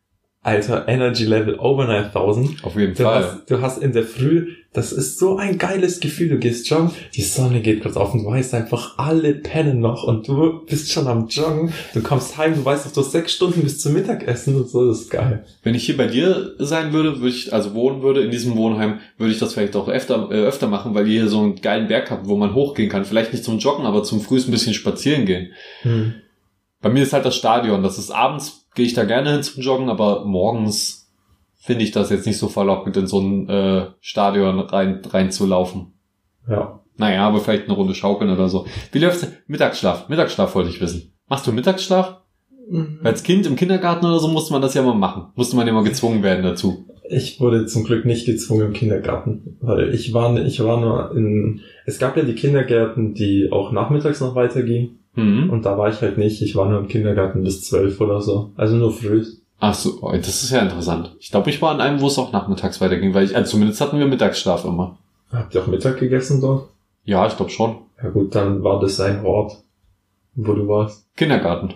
[0.43, 2.65] Alter, Energy Level over 9000.
[2.65, 3.25] Auf jeden du Fall.
[3.25, 6.31] Hast, du hast in der Früh, das ist so ein geiles Gefühl.
[6.31, 10.05] Du gehst joggen, die Sonne geht kurz auf und du weißt einfach, alle pennen noch
[10.05, 11.75] und du bist schon am Joggen.
[11.93, 15.03] Du kommst heim, du weißt, du hast sechs Stunden bis zum Mittagessen und so, das
[15.03, 15.45] ist geil.
[15.63, 19.01] Wenn ich hier bei dir sein würde, würde ich, also wohnen würde in diesem Wohnheim,
[19.19, 21.89] würde ich das vielleicht auch öfter, äh, öfter machen, weil ihr hier so einen geilen
[21.89, 23.05] Berg habt, wo man hochgehen kann.
[23.05, 25.53] Vielleicht nicht zum Joggen, aber zum Frühst ein bisschen spazieren gehen.
[25.83, 26.15] Hm.
[26.83, 27.83] Bei mir ist halt das Stadion.
[27.83, 31.11] Das ist abends, gehe ich da gerne hin zum Joggen, aber morgens
[31.59, 35.47] finde ich das jetzt nicht so verlockend, in so ein äh, Stadion rein, rein zu
[35.47, 35.93] laufen.
[36.49, 36.81] Ja.
[36.97, 38.67] Naja, aber vielleicht eine Runde schaukeln oder so.
[38.93, 39.27] Wie läuft's?
[39.47, 40.09] Mittagsschlaf.
[40.09, 41.13] Mittagsschlaf wollte ich wissen.
[41.29, 42.21] Machst du Mittagsschlaf?
[42.69, 43.01] Mhm.
[43.03, 45.33] Als Kind im Kindergarten oder so musste man das ja mal machen.
[45.35, 46.87] Musste man ja mal gezwungen werden dazu.
[47.09, 51.61] Ich wurde zum Glück nicht gezwungen im Kindergarten, weil ich war, ich war nur in,
[51.85, 55.00] es gab ja die Kindergärten, die auch nachmittags noch weitergingen.
[55.21, 55.51] Mhm.
[55.51, 56.43] Und da war ich halt nicht.
[56.43, 58.53] Ich war nur im Kindergarten bis zwölf oder so.
[58.57, 59.25] Also nur früh.
[59.59, 61.15] Ach so, oh, das ist ja interessant.
[61.21, 63.81] Ich glaube, ich war an einem, wo es auch nachmittags weiterging, weil ich, also zumindest
[63.81, 64.97] hatten wir Mittagsschlaf immer.
[65.31, 66.69] Habt ihr auch Mittag gegessen dort?
[67.05, 67.77] Ja, ich glaube schon.
[68.03, 69.59] Ja gut, dann war das ein Ort,
[70.35, 71.07] wo du warst.
[71.17, 71.75] Kindergarten.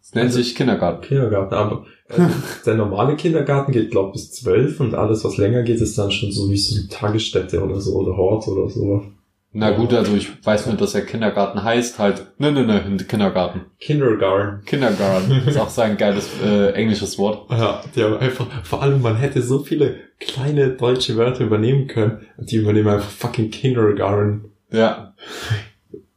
[0.00, 1.02] Das nennt also, sich Kindergarten.
[1.02, 2.24] Kindergarten, aber also,
[2.66, 6.32] der normale Kindergarten geht, glaube bis zwölf und alles, was länger geht, ist dann schon
[6.32, 9.04] so wie so eine Tagesstätte oder so oder Hort oder sowas.
[9.52, 12.26] Na gut, also ich weiß nur, dass der Kindergarten heißt halt.
[12.38, 13.62] Ne, ne, ne, Kindergarten.
[13.80, 14.64] Kindergarten.
[14.64, 15.42] Kindergarten.
[15.46, 17.50] ist auch so ein geiles äh, englisches Wort.
[17.50, 22.26] Ja, die haben einfach, vor allem man hätte so viele kleine deutsche Wörter übernehmen können.
[22.38, 24.52] Die übernehmen einfach fucking Kindergarten.
[24.70, 25.14] Ja.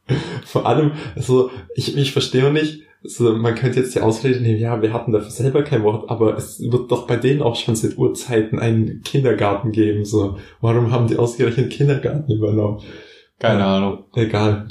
[0.44, 4.80] vor allem, also ich, ich verstehe nicht, also man könnte jetzt die Ausrede nehmen, ja,
[4.80, 7.98] wir hatten dafür selber kein Wort, aber es wird doch bei denen auch schon seit
[7.98, 10.38] Urzeiten einen Kindergarten geben, so.
[10.60, 12.80] Warum haben die ausgerechnet Kindergarten übernommen?
[13.38, 14.04] Keine Ahnung.
[14.14, 14.68] Egal.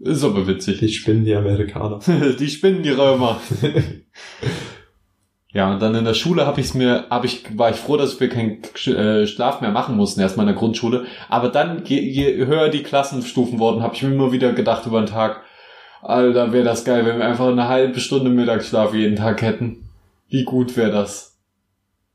[0.00, 0.78] Ist aber witzig.
[0.78, 2.00] Die spinnen die Amerikaner.
[2.38, 3.40] die spinnen die Römer.
[5.52, 8.20] ja, und dann in der Schule habe ich mir, hab ich, war ich froh, dass
[8.20, 11.06] wir keinen äh, Schlaf mehr machen mussten, erstmal in der Grundschule.
[11.28, 15.00] Aber dann, je, je höher die Klassenstufen wurden, habe ich mir immer wieder gedacht über
[15.00, 15.42] den Tag,
[16.02, 19.88] Alter, wäre das geil, wenn wir einfach eine halbe Stunde Mittagsschlaf jeden Tag hätten.
[20.28, 21.38] Wie gut wäre das?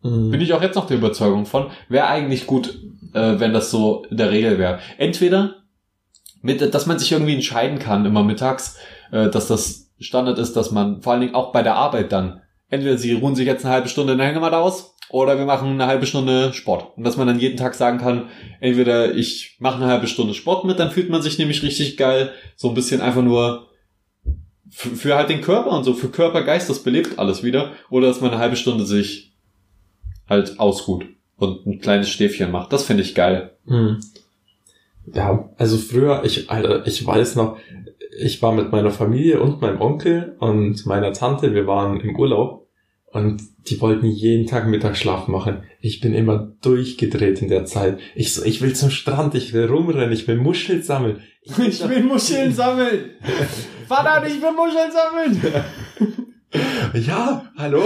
[0.02, 0.32] Mhm.
[0.32, 1.68] Bin ich auch jetzt noch der Überzeugung von.
[1.90, 2.80] Wäre eigentlich gut,
[3.14, 4.80] äh, wenn das so in der Regel wäre.
[4.98, 5.61] Entweder
[6.42, 8.78] mit, dass man sich irgendwie entscheiden kann, immer mittags,
[9.12, 12.42] äh, dass das Standard ist, dass man vor allen Dingen auch bei der Arbeit dann,
[12.70, 15.72] entweder sie ruhen sich jetzt eine halbe Stunde, hängen wir da aus, Oder wir machen
[15.72, 16.98] eine halbe Stunde Sport.
[16.98, 18.30] Und dass man dann jeden Tag sagen kann,
[18.62, 22.32] entweder ich mache eine halbe Stunde Sport mit, dann fühlt man sich nämlich richtig geil.
[22.56, 23.68] So ein bisschen einfach nur
[24.70, 27.74] für, für halt den Körper und so, für Körper, Geist, das belebt alles wieder.
[27.90, 29.34] Oder dass man eine halbe Stunde sich
[30.30, 32.72] halt ausruht und ein kleines Stäfchen macht.
[32.72, 33.52] Das finde ich geil.
[33.68, 34.00] Hm.
[35.06, 37.58] Ja, also früher, ich, Alter, ich weiß noch,
[38.18, 42.68] ich war mit meiner Familie und meinem Onkel und meiner Tante, wir waren im Urlaub
[43.12, 45.64] und die wollten jeden Tag Mittagsschlaf machen.
[45.80, 48.00] Ich bin immer durchgedreht in der Zeit.
[48.16, 51.22] Ich so, ich will zum Strand, ich will rumrennen, ich will Muscheln sammeln.
[51.42, 53.12] Ich, ich will Muscheln sammeln.
[53.88, 55.64] Vater, ich will Muscheln sammeln.
[57.06, 57.84] ja, hallo?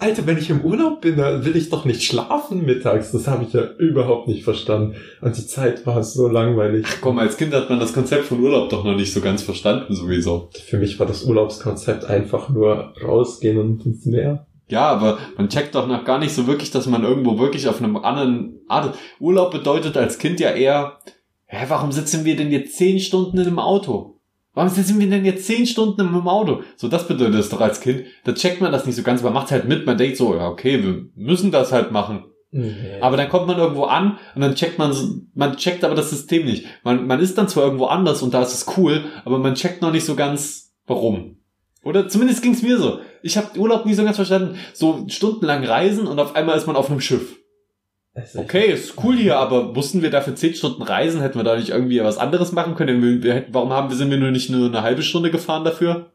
[0.00, 3.10] Alter, wenn ich im Urlaub bin, dann will ich doch nicht schlafen mittags.
[3.10, 4.94] Das habe ich ja überhaupt nicht verstanden.
[5.20, 6.86] Und die Zeit war so langweilig.
[6.88, 9.42] Ach komm, als Kind hat man das Konzept von Urlaub doch noch nicht so ganz
[9.42, 10.50] verstanden, sowieso.
[10.66, 14.46] Für mich war das Urlaubskonzept einfach nur rausgehen und ins Meer.
[14.68, 17.82] Ja, aber man checkt doch noch gar nicht so wirklich, dass man irgendwo wirklich auf
[17.82, 18.96] einem anderen Art.
[19.18, 20.98] Urlaub bedeutet als Kind ja eher,
[21.46, 24.17] hä, warum sitzen wir denn jetzt zehn Stunden in einem Auto?
[24.58, 26.62] Warum sitzen wir denn jetzt zehn Stunden im Auto?
[26.74, 28.06] So, das bedeutet es doch als Kind.
[28.24, 30.48] Da checkt man das nicht so ganz, man macht halt mit, man denkt so, ja,
[30.48, 32.24] okay, wir müssen das halt machen.
[32.50, 32.74] Nee.
[33.00, 36.44] Aber dann kommt man irgendwo an und dann checkt man, man checkt aber das System
[36.44, 36.66] nicht.
[36.82, 39.80] Man, man ist dann zwar irgendwo anders und da ist es cool, aber man checkt
[39.80, 41.36] noch nicht so ganz, warum.
[41.84, 42.98] Oder zumindest ging es mir so.
[43.22, 44.56] Ich habe Urlaub nie so ganz verstanden.
[44.74, 47.37] So stundenlang reisen und auf einmal ist man auf einem Schiff.
[48.34, 51.20] Okay, ist cool hier, aber mussten wir dafür zehn Stunden reisen?
[51.20, 53.22] Hätten wir da nicht irgendwie was anderes machen können?
[53.22, 56.12] Wir, warum haben wir, sind wir nur nicht nur eine halbe Stunde gefahren dafür?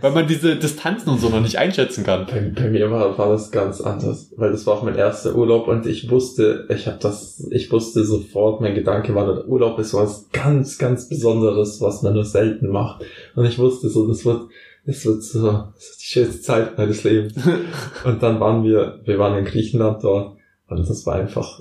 [0.00, 2.26] Weil man diese Distanzen und so noch nicht einschätzen kann.
[2.26, 5.66] Bei, bei mir war, war das ganz anders, weil das war auch mein erster Urlaub
[5.66, 9.92] und ich wusste, ich habe das, ich wusste sofort, mein Gedanke war, der Urlaub ist
[9.92, 13.04] was ganz, ganz Besonderes, was man nur selten macht.
[13.34, 14.42] Und ich wusste so, das wird,
[14.86, 17.34] das wird so, das ist die schönste Zeit meines Lebens.
[18.04, 20.36] und dann waren wir, wir waren in Griechenland dort
[20.70, 21.60] und das war einfach,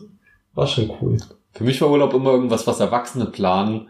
[0.53, 1.17] war schon cool.
[1.51, 3.87] Für mich war Urlaub immer irgendwas, was Erwachsene planen,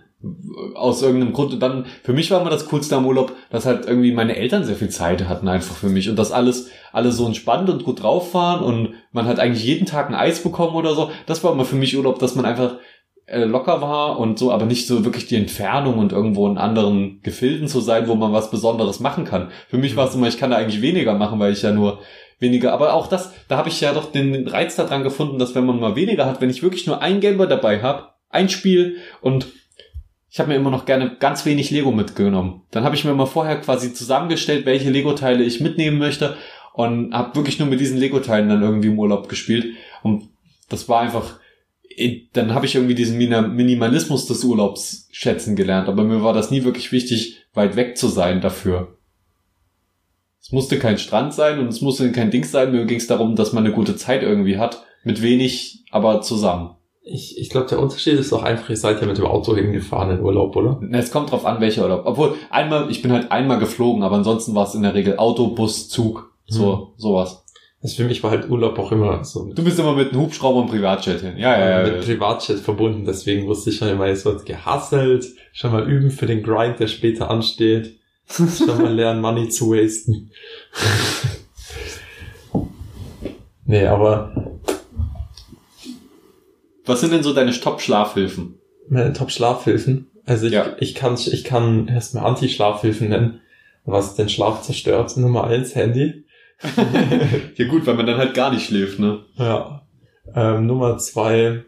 [0.76, 1.54] aus irgendeinem Grund.
[1.54, 4.66] Und dann, für mich war immer das Coolste am Urlaub, dass halt irgendwie meine Eltern
[4.66, 6.10] sehr viel Zeit hatten einfach für mich.
[6.10, 9.86] Und dass alles, alles so entspannt und gut drauf waren und man hat eigentlich jeden
[9.86, 11.10] Tag ein Eis bekommen oder so.
[11.26, 12.76] Das war immer für mich Urlaub, dass man einfach
[13.28, 17.22] äh, locker war und so, aber nicht so wirklich die Entfernung und irgendwo in anderen
[17.22, 19.52] Gefilden zu sein, wo man was Besonderes machen kann.
[19.70, 22.00] Für mich war es immer, ich kann da eigentlich weniger machen, weil ich ja nur
[22.40, 22.74] weniger.
[22.74, 25.80] Aber auch das, da habe ich ja doch den Reiz daran gefunden, dass wenn man
[25.80, 29.48] mal weniger hat, wenn ich wirklich nur ein Gameboy dabei habe, ein Spiel und
[30.32, 32.62] ich habe mir immer noch gerne ganz wenig Lego mitgenommen.
[32.70, 36.38] Dann habe ich mir mal vorher quasi zusammengestellt, welche Lego-Teile ich mitnehmen möchte
[36.74, 39.74] und habe wirklich nur mit diesen Lego-Teilen dann irgendwie im Urlaub gespielt.
[40.04, 40.30] Und
[40.70, 41.40] das war einfach,
[42.34, 45.90] dann habe ich irgendwie diesen Minimalismus des Urlaubs schätzen gelernt.
[45.90, 48.99] Aber mir war das nie wirklich wichtig, weit weg zu sein dafür.
[50.42, 52.72] Es musste kein Strand sein und es musste kein Ding sein.
[52.72, 54.84] Mir ging es darum, dass man eine gute Zeit irgendwie hat.
[55.04, 56.72] Mit wenig, aber zusammen.
[57.02, 60.18] Ich, ich glaube, der Unterschied ist doch einfach, ihr seid ja mit dem Auto hingefahren
[60.18, 60.80] in Urlaub, oder?
[60.92, 62.04] Es kommt drauf an, welcher Urlaub.
[62.06, 65.48] Obwohl, einmal, ich bin halt einmal geflogen, aber ansonsten war es in der Regel Auto,
[65.48, 66.88] Bus, Zug, so, hm.
[66.98, 67.46] sowas.
[67.82, 69.54] Das für mich war halt Urlaub auch immer so.
[69.54, 71.38] Du bist immer mit einem Hubschrauber und Privatjet hin.
[71.38, 71.84] Ja, ja, ja.
[71.84, 72.02] Mit ja.
[72.02, 76.44] Privatjet verbunden, deswegen wusste ich schon immer, es wird gehasselt, schon mal üben für den
[76.44, 77.99] Grind, der später ansteht.
[78.30, 80.32] Schon mal lernen, Money zu wasten.
[83.66, 84.60] nee, aber.
[86.86, 88.56] Was sind denn so deine Top-Schlafhilfen?
[88.88, 90.10] Meine Top-Schlafhilfen?
[90.26, 90.76] Also ich, ja.
[90.80, 93.42] ich kann, ich kann erstmal Anti-Schlafhilfen nennen,
[93.86, 95.18] was den Schlaf zerstört.
[95.18, 96.26] Nummer eins, Handy.
[97.56, 99.26] ja gut, weil man dann halt gar nicht schläft, ne?
[99.38, 99.88] Ja.
[100.36, 101.64] Ähm, Nummer zwei,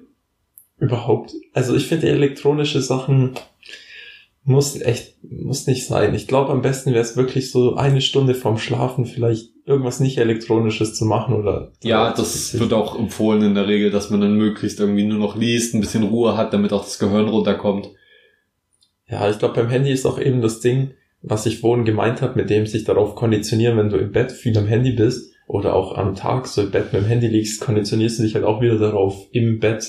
[0.78, 1.34] überhaupt.
[1.54, 3.34] Also ich finde elektronische Sachen
[4.44, 6.16] muss echt, muss nicht sein.
[6.16, 10.18] Ich glaube, am besten wäre es wirklich so eine Stunde vorm Schlafen vielleicht irgendwas nicht
[10.18, 11.72] elektronisches zu machen oder.
[11.84, 15.36] Ja, das wird auch empfohlen in der Regel, dass man dann möglichst irgendwie nur noch
[15.36, 17.90] liest, ein bisschen Ruhe hat, damit auch das Gehirn runterkommt.
[19.08, 22.40] Ja, ich glaube, beim Handy ist auch eben das Ding, was ich vorhin gemeint habe,
[22.40, 25.96] mit dem sich darauf konditionieren, wenn du im Bett viel am Handy bist oder auch
[25.98, 28.80] am Tag so im Bett mit dem Handy liegst, konditionierst du dich halt auch wieder
[28.80, 29.86] darauf, im Bett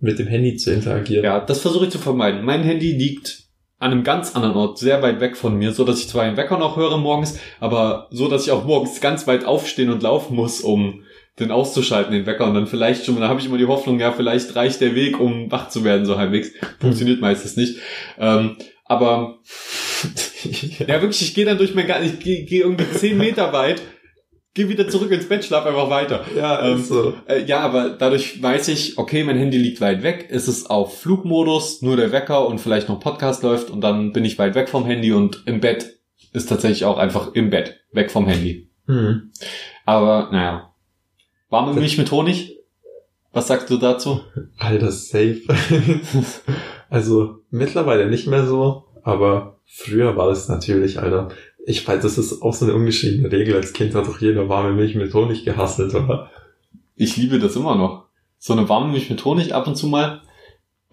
[0.00, 1.24] mit dem Handy zu interagieren.
[1.24, 2.44] Ja, das versuche ich zu vermeiden.
[2.44, 3.45] Mein Handy liegt
[3.78, 6.36] an einem ganz anderen Ort, sehr weit weg von mir, so dass ich zwar einen
[6.36, 10.34] Wecker noch höre morgens, aber so, dass ich auch morgens ganz weit aufstehen und laufen
[10.34, 11.02] muss, um
[11.38, 12.46] den auszuschalten, den Wecker.
[12.46, 15.20] Und dann vielleicht schon, da habe ich immer die Hoffnung, ja, vielleicht reicht der Weg,
[15.20, 16.52] um wach zu werden, so halbwegs.
[16.80, 17.78] Funktioniert meistens nicht.
[18.18, 18.56] Ähm,
[18.86, 19.38] aber
[20.78, 23.82] ja, wirklich, ich gehe dann durch mein Garten, ich gehe geh irgendwie zehn Meter weit
[24.56, 26.24] geh wieder zurück ins Bett, schlaf einfach weiter.
[26.34, 27.12] Ja, ähm, so.
[27.28, 30.98] Äh, ja, aber dadurch weiß ich, okay, mein Handy liegt weit weg, ist es auf
[30.98, 34.70] Flugmodus, nur der Wecker und vielleicht noch Podcast läuft und dann bin ich weit weg
[34.70, 35.98] vom Handy und im Bett
[36.32, 38.70] ist tatsächlich auch einfach im Bett, weg vom Handy.
[38.86, 39.30] Hm.
[39.84, 40.72] Aber naja.
[41.50, 42.56] Warme Milch mit Honig?
[43.32, 44.22] Was sagst du dazu?
[44.56, 45.42] Alter, safe.
[46.88, 51.28] also mittlerweile nicht mehr so, aber früher war das natürlich, Alter.
[51.68, 53.56] Ich weiß, das ist auch so eine ungeschriebene Regel.
[53.56, 56.30] Als Kind hat doch jeder warme Milch mit Honig gehasselt, oder?
[56.94, 58.06] Ich liebe das immer noch.
[58.38, 60.22] So eine warme Milch mit Honig ab und zu mal.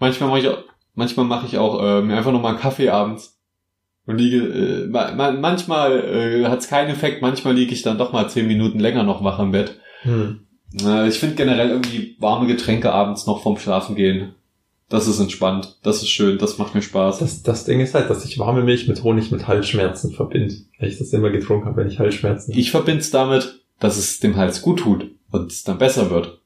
[0.00, 0.58] Manchmal mache ich auch,
[0.94, 3.38] manchmal mache ich auch äh, mir einfach noch mal einen Kaffee abends.
[4.04, 8.12] Und liege, äh, ma manchmal äh, hat es keinen Effekt, manchmal liege ich dann doch
[8.12, 9.78] mal zehn Minuten länger noch wach im Bett.
[10.02, 10.40] Hm.
[10.84, 14.34] Äh, ich finde generell irgendwie warme Getränke abends noch vorm Schlafen gehen.
[14.90, 17.20] Das ist entspannt, das ist schön, das macht mir Spaß.
[17.20, 20.54] Das, das Ding ist halt, dass ich warme Milch mit Honig mit Halsschmerzen verbinde.
[20.78, 22.60] Weil ich das immer getrunken habe, wenn ich Halsschmerzen habe.
[22.60, 26.40] Ich verbinde es damit, dass es dem Hals gut tut und es dann besser wird.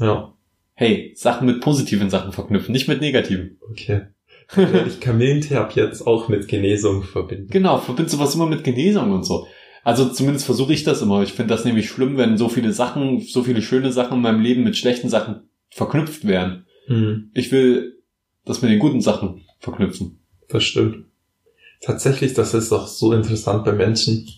[0.00, 0.32] Ja.
[0.74, 3.58] Hey, Sachen mit positiven Sachen verknüpfen, nicht mit negativen.
[3.70, 4.06] Okay.
[4.54, 7.48] Werde ich Kamillentee ab jetzt auch mit Genesung verbinden.
[7.50, 9.46] Genau, verbinde sowas immer mit Genesung und so.
[9.82, 11.22] Also zumindest versuche ich das immer.
[11.22, 14.40] Ich finde das nämlich schlimm, wenn so viele Sachen, so viele schöne Sachen in meinem
[14.40, 16.65] Leben mit schlechten Sachen verknüpft werden.
[16.88, 17.30] Mhm.
[17.34, 18.02] Ich will
[18.44, 20.20] das mit den guten Sachen verknüpfen.
[20.48, 21.06] Das stimmt.
[21.80, 24.28] Tatsächlich, das ist auch so interessant bei Menschen.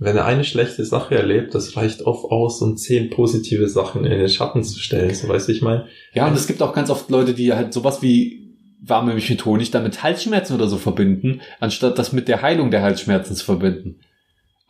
[0.00, 4.18] Wenn er eine schlechte Sache erlebt, das reicht oft aus, um zehn positive Sachen in
[4.18, 5.86] den Schatten zu stellen, so weiß ich mal.
[6.14, 8.48] Ja, und es gibt auch ganz oft Leute, die halt sowas wie
[8.80, 12.70] warme Milch mit Honig dann mit Halsschmerzen oder so verbinden, anstatt das mit der Heilung
[12.70, 13.96] der Halsschmerzen zu verbinden.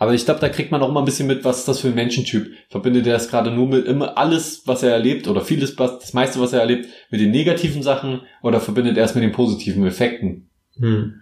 [0.01, 1.89] Aber ich glaube, da kriegt man auch mal ein bisschen mit, was ist das für
[1.89, 2.53] ein Menschentyp.
[2.71, 6.41] Verbindet er das gerade nur mit immer alles, was er erlebt, oder vieles, das meiste,
[6.41, 10.49] was er erlebt, mit den negativen Sachen, oder verbindet er es mit den positiven Effekten?
[10.79, 11.21] Hm.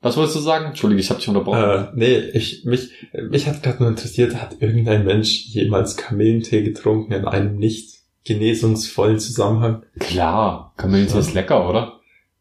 [0.00, 0.66] Was wolltest du sagen?
[0.66, 1.62] Entschuldige, ich habe dich unterbrochen.
[1.62, 7.12] Äh, nee, ich, mich, mich hat gerade nur interessiert, hat irgendein Mensch jemals Kamillentee getrunken
[7.12, 9.84] in einem nicht genesungsvollen Zusammenhang?
[10.00, 11.20] Klar, Kamillentee ja.
[11.20, 11.95] ist lecker, oder?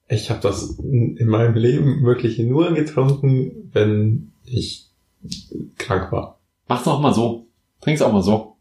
[0.08, 4.88] Ich habe das in meinem Leben wirklich nur getrunken, wenn ich
[5.78, 6.40] krank war.
[6.68, 7.48] Mach's auch mal so.
[7.82, 8.58] Trink's auch mal so.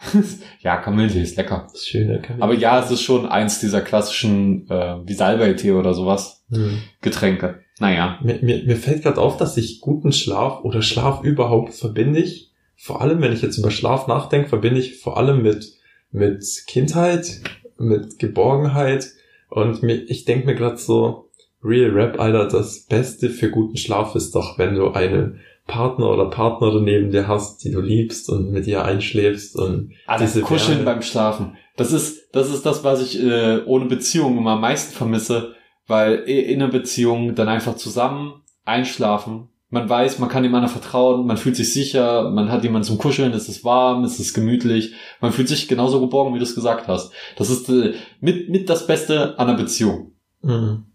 [0.60, 1.68] ja, Kamillentee ist lecker.
[1.74, 2.42] Schöner Kamillentee.
[2.42, 6.78] Aber ja, es ist schon eins dieser klassischen, äh, wie Salbeitee oder sowas, hm.
[7.00, 7.60] Getränke.
[7.80, 8.18] Naja.
[8.22, 12.52] Mir, mir, mir fällt gerade auf, dass ich guten Schlaf oder Schlaf überhaupt verbinde ich,
[12.76, 15.72] vor allem wenn ich jetzt über Schlaf nachdenke, verbinde ich vor allem mit,
[16.12, 17.40] mit Kindheit,
[17.76, 19.08] mit Geborgenheit,
[19.48, 21.28] und mir, ich denke mir gerade so,
[21.62, 26.30] Real Rap, Alter, das Beste für guten Schlaf ist doch, wenn du einen Partner oder
[26.30, 30.78] Partnerin neben dir hast, die du liebst und mit ihr einschläfst und ah, diese Kuscheln
[30.78, 30.92] Wärme.
[30.92, 31.56] beim Schlafen.
[31.76, 35.54] Das ist, das ist das, was ich äh, ohne Beziehung immer am meisten vermisse,
[35.86, 39.48] weil in einer Beziehung dann einfach zusammen einschlafen.
[39.70, 42.96] Man weiß, man kann dem anderen vertrauen, man fühlt sich sicher, man hat jemanden zum
[42.96, 46.54] Kuscheln, es ist warm, es ist gemütlich, man fühlt sich genauso geborgen, wie du es
[46.54, 47.12] gesagt hast.
[47.36, 50.12] Das ist äh, mit, mit das Beste an einer Beziehung.
[50.40, 50.86] Mhm.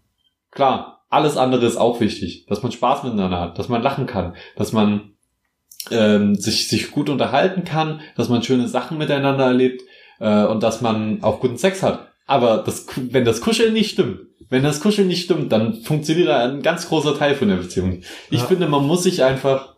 [0.50, 4.34] Klar, alles andere ist auch wichtig, dass man Spaß miteinander hat, dass man lachen kann,
[4.56, 5.14] dass man
[5.90, 9.82] ähm, sich, sich gut unterhalten kann, dass man schöne Sachen miteinander erlebt
[10.18, 12.08] äh, und dass man auch guten Sex hat.
[12.26, 16.44] Aber das, wenn das Kuscheln nicht stimmt, wenn das Kuscheln nicht stimmt, dann funktioniert da
[16.44, 18.02] ein ganz großer Teil von der Beziehung.
[18.30, 18.46] Ich ja.
[18.46, 19.76] finde, man muss sich einfach,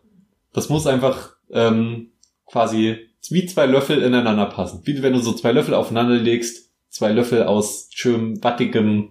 [0.52, 2.12] das muss einfach ähm,
[2.46, 2.98] quasi
[3.28, 4.82] wie zwei Löffel ineinander passen.
[4.84, 9.10] Wie wenn du so zwei Löffel aufeinander legst, zwei Löffel aus schönem, wattigem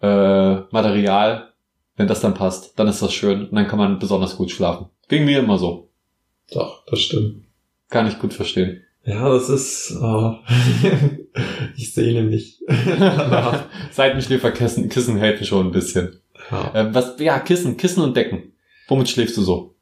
[0.00, 1.52] äh, Material.
[1.96, 4.86] Wenn das dann passt, dann ist das schön und dann kann man besonders gut schlafen.
[5.08, 5.90] Ging mir immer so.
[6.50, 7.44] Doch, das stimmt.
[7.90, 8.82] Kann ich gut verstehen.
[9.04, 10.34] Ja, das ist, oh.
[11.76, 12.60] ich sehne mich.
[13.90, 16.20] Seitenschläferkissen Kissen helfen schon ein bisschen.
[16.50, 16.70] Ja.
[16.74, 18.52] Ähm, was, ja, Kissen, Kissen und Decken.
[18.88, 19.74] Womit schläfst du so?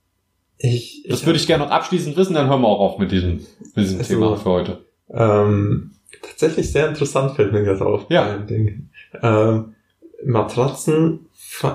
[0.56, 3.12] Ich, das ich würde ich gerne noch abschließend wissen, dann hören wir auch auf mit
[3.12, 3.40] diesem,
[3.74, 4.84] mit diesem also, Thema für heute.
[5.10, 5.92] Ähm,
[6.22, 8.06] tatsächlich sehr interessant fällt mir gerade auf.
[8.10, 8.46] Ja.
[9.22, 9.74] Ähm,
[10.24, 11.26] Matratzen,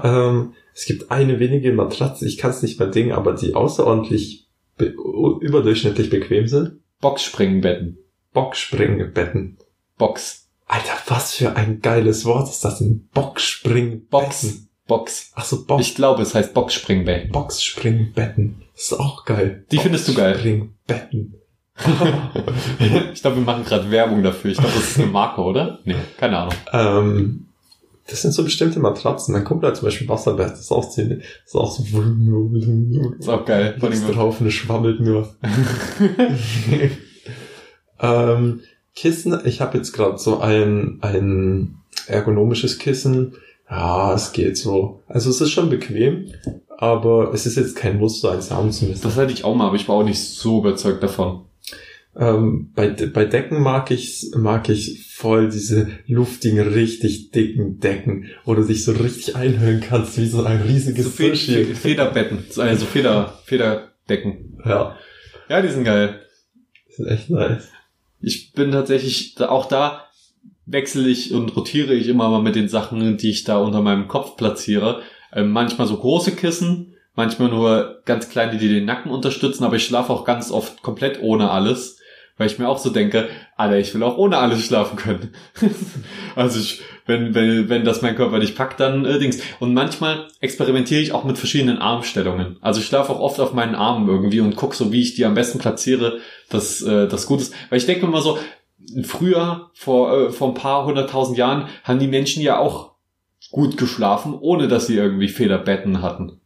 [0.03, 4.47] ähm, es gibt eine wenige Matratze, ich kann es nicht mehr dingen, aber die außerordentlich
[4.77, 6.79] überdurchschnittlich bequem sind.
[7.01, 7.97] Boxspringbetten.
[8.33, 9.57] Boxspringbetten.
[9.97, 10.49] Box.
[10.67, 13.07] Alter, was für ein geiles Wort ist das denn?
[13.13, 14.09] Boxspringbetten.
[14.09, 14.67] Box.
[14.87, 15.31] Box.
[15.35, 15.87] Ach so, Box.
[15.87, 17.31] Ich glaube, es heißt Boxspringbetten.
[17.31, 18.63] Boxspringbetten.
[18.75, 19.65] Ist auch geil.
[19.71, 20.33] Die findest du geil.
[20.33, 21.35] Boxspringbetten.
[23.13, 24.51] ich glaube, wir machen gerade Werbung dafür.
[24.51, 25.79] Ich glaube, das ist eine Marke, oder?
[25.83, 26.55] Nee, keine Ahnung.
[26.71, 27.47] Ähm,
[28.07, 29.33] das sind so bestimmte Matratzen.
[29.33, 30.51] Mein Kumpel hat zum Beispiel Wasserbett.
[30.51, 31.83] Das ist auch ziemlich, das ist auch so.
[33.19, 33.75] Ist auch geil.
[33.79, 35.35] Von drauf und schwammelt nur.
[37.99, 38.61] ähm,
[38.95, 39.39] Kissen.
[39.45, 41.77] Ich habe jetzt gerade so ein, ein
[42.07, 43.33] ergonomisches Kissen.
[43.69, 45.01] Ja, es geht so.
[45.07, 46.31] Also es ist schon bequem,
[46.77, 49.01] aber es ist jetzt kein Muster, eins haben zu müssen.
[49.01, 51.45] Das hätte ich auch mal, aber ich war auch nicht so überzeugt davon.
[52.17, 58.53] Ähm, bei, bei Decken mag ich, mag ich voll diese luftigen, richtig dicken Decken, wo
[58.53, 62.85] du dich so richtig einhüllen kannst, wie so ein riesiges so Fe Fe Federbetten, also
[62.85, 64.59] Feder, Federdecken.
[64.65, 64.95] Ja.
[65.49, 66.21] Ja, die sind geil.
[66.89, 67.69] Die sind echt nice.
[68.21, 70.05] Ich bin tatsächlich auch da
[70.65, 74.07] wechsle ich und rotiere ich immer mal mit den Sachen, die ich da unter meinem
[74.07, 75.01] Kopf platziere.
[75.31, 79.85] Ähm, manchmal so große Kissen, manchmal nur ganz kleine, die den Nacken unterstützen, aber ich
[79.85, 81.99] schlafe auch ganz oft komplett ohne alles,
[82.37, 85.33] weil ich mir auch so denke, Alter, ich will auch ohne alles schlafen können.
[86.35, 89.41] also ich, wenn, wenn, wenn das mein Körper nicht packt, dann äh, Dings.
[89.59, 92.57] Und manchmal experimentiere ich auch mit verschiedenen Armstellungen.
[92.61, 95.25] Also ich schlafe auch oft auf meinen Armen irgendwie und gucke so, wie ich die
[95.25, 96.19] am besten platziere,
[96.49, 97.53] dass äh, das gut ist.
[97.69, 98.37] Weil ich denke immer so,
[99.03, 102.95] früher, vor, äh, vor ein paar hunderttausend Jahren, haben die Menschen ja auch
[103.51, 106.41] gut geschlafen, ohne dass sie irgendwie Federbetten hatten.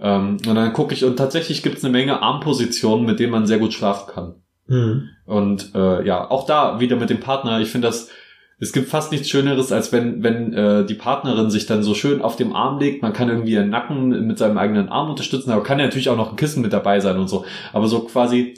[0.00, 3.46] Ähm, und dann gucke ich, und tatsächlich gibt es eine Menge Armpositionen, mit denen man
[3.46, 4.34] sehr gut schlafen kann.
[4.66, 5.10] Mhm.
[5.26, 7.60] Und äh, ja, auch da wieder mit dem Partner.
[7.60, 8.10] Ich finde das,
[8.58, 12.22] es gibt fast nichts Schöneres, als wenn, wenn äh, die Partnerin sich dann so schön
[12.22, 13.02] auf dem Arm legt.
[13.02, 16.16] Man kann irgendwie ihren Nacken mit seinem eigenen Arm unterstützen, aber kann ja natürlich auch
[16.16, 17.44] noch ein Kissen mit dabei sein und so.
[17.72, 18.54] Aber so quasi,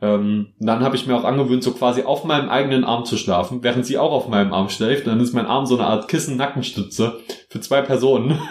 [0.00, 3.62] ähm, dann habe ich mir auch angewöhnt, so quasi auf meinem eigenen Arm zu schlafen,
[3.62, 5.06] während sie auch auf meinem Arm schläft.
[5.06, 8.38] Dann ist mein Arm so eine Art Kissen-Nackenstütze für zwei Personen.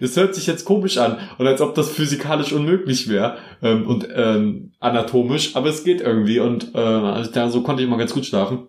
[0.00, 4.08] Es hört sich jetzt komisch an und als ob das physikalisch unmöglich wäre ähm, und
[4.12, 8.12] ähm, anatomisch, aber es geht irgendwie und äh, also da, so konnte ich mal ganz
[8.12, 8.66] gut schlafen.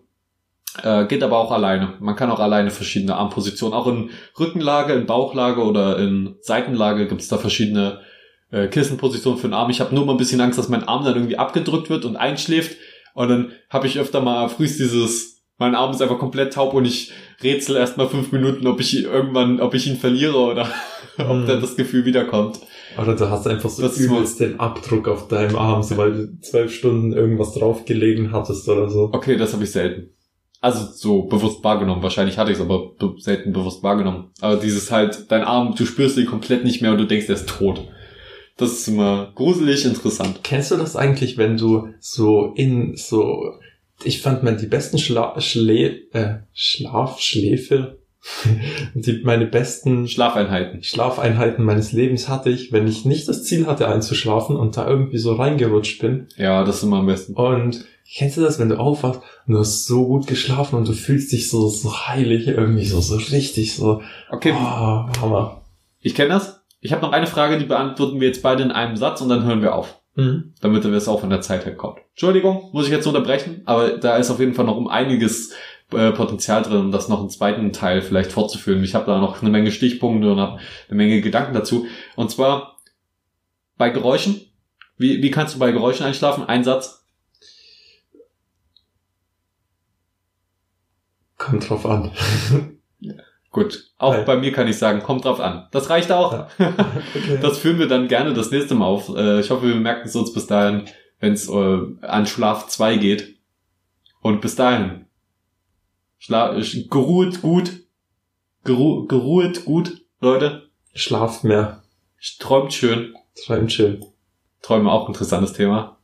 [0.82, 1.94] Äh, geht aber auch alleine.
[1.98, 7.22] Man kann auch alleine verschiedene Armpositionen, auch in Rückenlage, in Bauchlage oder in Seitenlage gibt
[7.22, 8.00] es da verschiedene
[8.50, 9.70] äh, Kissenpositionen für den Arm.
[9.70, 12.16] Ich habe nur mal ein bisschen Angst, dass mein Arm dann irgendwie abgedrückt wird und
[12.16, 12.76] einschläft
[13.14, 16.84] und dann habe ich öfter mal frühst dieses, mein Arm ist einfach komplett taub und
[16.84, 20.68] ich rätsel erst mal fünf Minuten, ob ich irgendwann, ob ich ihn verliere oder
[21.18, 21.46] ob Mhm.
[21.46, 22.60] dann das Gefühl wiederkommt.
[22.96, 26.40] Oder du hast einfach so Das übelst den Abdruck auf deinem Arm, so weil du
[26.40, 29.10] zwölf Stunden irgendwas draufgelegen hattest oder so.
[29.12, 30.10] Okay, das habe ich selten.
[30.60, 32.02] Also so bewusst wahrgenommen.
[32.02, 34.30] Wahrscheinlich hatte ich es aber be selten bewusst wahrgenommen.
[34.40, 37.34] Aber dieses halt, dein Arm, du spürst ihn komplett nicht mehr und du denkst, er
[37.36, 37.82] ist tot.
[38.58, 40.40] Das ist immer gruselig interessant.
[40.42, 43.54] Kennst du das eigentlich, wenn du so in so,
[44.02, 47.98] ich fand man die besten Schla Schlä äh, Schlafschläfe,
[48.94, 50.82] die meine besten Schlafeinheiten.
[50.82, 55.18] Schlafeinheiten meines Lebens hatte ich, wenn ich nicht das Ziel hatte einzuschlafen und da irgendwie
[55.18, 56.26] so reingerutscht bin.
[56.36, 57.34] Ja, das ist immer am besten.
[57.34, 60.94] Und kennst du das, wenn du aufwachst und du hast so gut geschlafen und du
[60.94, 65.62] fühlst dich so, so heilig irgendwie, so, so richtig so, Okay, oh, Hammer.
[66.00, 66.57] ich kenne das.
[66.80, 69.44] Ich habe noch eine Frage, die beantworten wir jetzt beide in einem Satz und dann
[69.44, 70.00] hören wir auf.
[70.18, 70.54] Mhm.
[70.60, 72.00] damit wir es auch von der Zeit her kommt.
[72.10, 75.52] Entschuldigung, muss ich jetzt unterbrechen, aber da ist auf jeden Fall noch um einiges
[75.92, 78.82] äh, Potenzial drin, um das noch im zweiten Teil vielleicht fortzuführen.
[78.82, 80.58] Ich habe da noch eine Menge Stichpunkte und habe
[80.88, 81.86] eine Menge Gedanken dazu.
[82.16, 82.78] Und zwar
[83.76, 84.40] bei Geräuschen.
[84.96, 86.44] Wie, wie kannst du bei Geräuschen einschlafen?
[86.44, 87.06] Ein Satz.
[91.36, 92.10] Kommt drauf an.
[93.50, 93.90] Gut.
[93.96, 94.24] Auch Nein.
[94.26, 95.68] bei mir kann ich sagen, kommt drauf an.
[95.70, 96.32] Das reicht auch.
[96.32, 96.48] Ja.
[97.14, 97.38] Okay.
[97.40, 99.08] Das führen wir dann gerne das nächste Mal auf.
[99.16, 100.84] Äh, Ich hoffe, wir merken es uns bis dahin,
[101.20, 103.36] wenn es äh, an Schlaf 2 geht.
[104.20, 105.06] Und bis dahin.
[106.18, 107.72] Schla sch- geruht gut.
[108.64, 110.68] Geru geruht gut, Leute.
[110.94, 111.82] Schlaft mehr.
[112.40, 113.14] Träumt schön.
[113.46, 114.04] Träumt schön.
[114.62, 115.96] Träume auch interessantes Thema.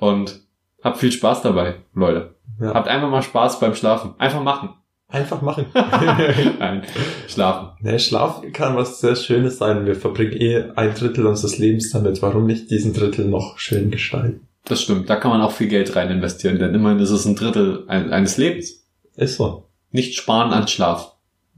[0.00, 0.40] Und
[0.82, 2.34] habt viel Spaß dabei, Leute.
[2.60, 2.74] Ja.
[2.74, 4.14] Habt einfach mal Spaß beim Schlafen.
[4.18, 4.70] Einfach machen.
[5.14, 5.66] Einfach machen.
[5.74, 6.82] Nein,
[7.28, 7.68] schlafen.
[7.80, 9.86] ne, Schlaf kann was sehr Schönes sein.
[9.86, 12.20] Wir verbringen eh ein Drittel unseres Lebens damit.
[12.20, 14.48] Warum nicht diesen Drittel noch schön gestalten?
[14.64, 15.08] Das stimmt.
[15.08, 18.12] Da kann man auch viel Geld rein investieren, denn immerhin ist es ein Drittel ein
[18.12, 18.84] eines Lebens.
[19.14, 19.68] Ist so.
[19.92, 21.12] Nicht sparen an Schlaf.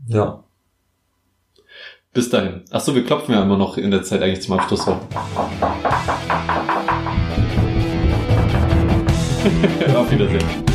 [0.07, 0.45] Ja.
[2.13, 2.61] Bis dahin.
[2.71, 5.01] Achso, wir klopfen ja immer noch in der Zeit eigentlich zum Abschluss rum.
[9.97, 10.66] Auf Wiedersehen.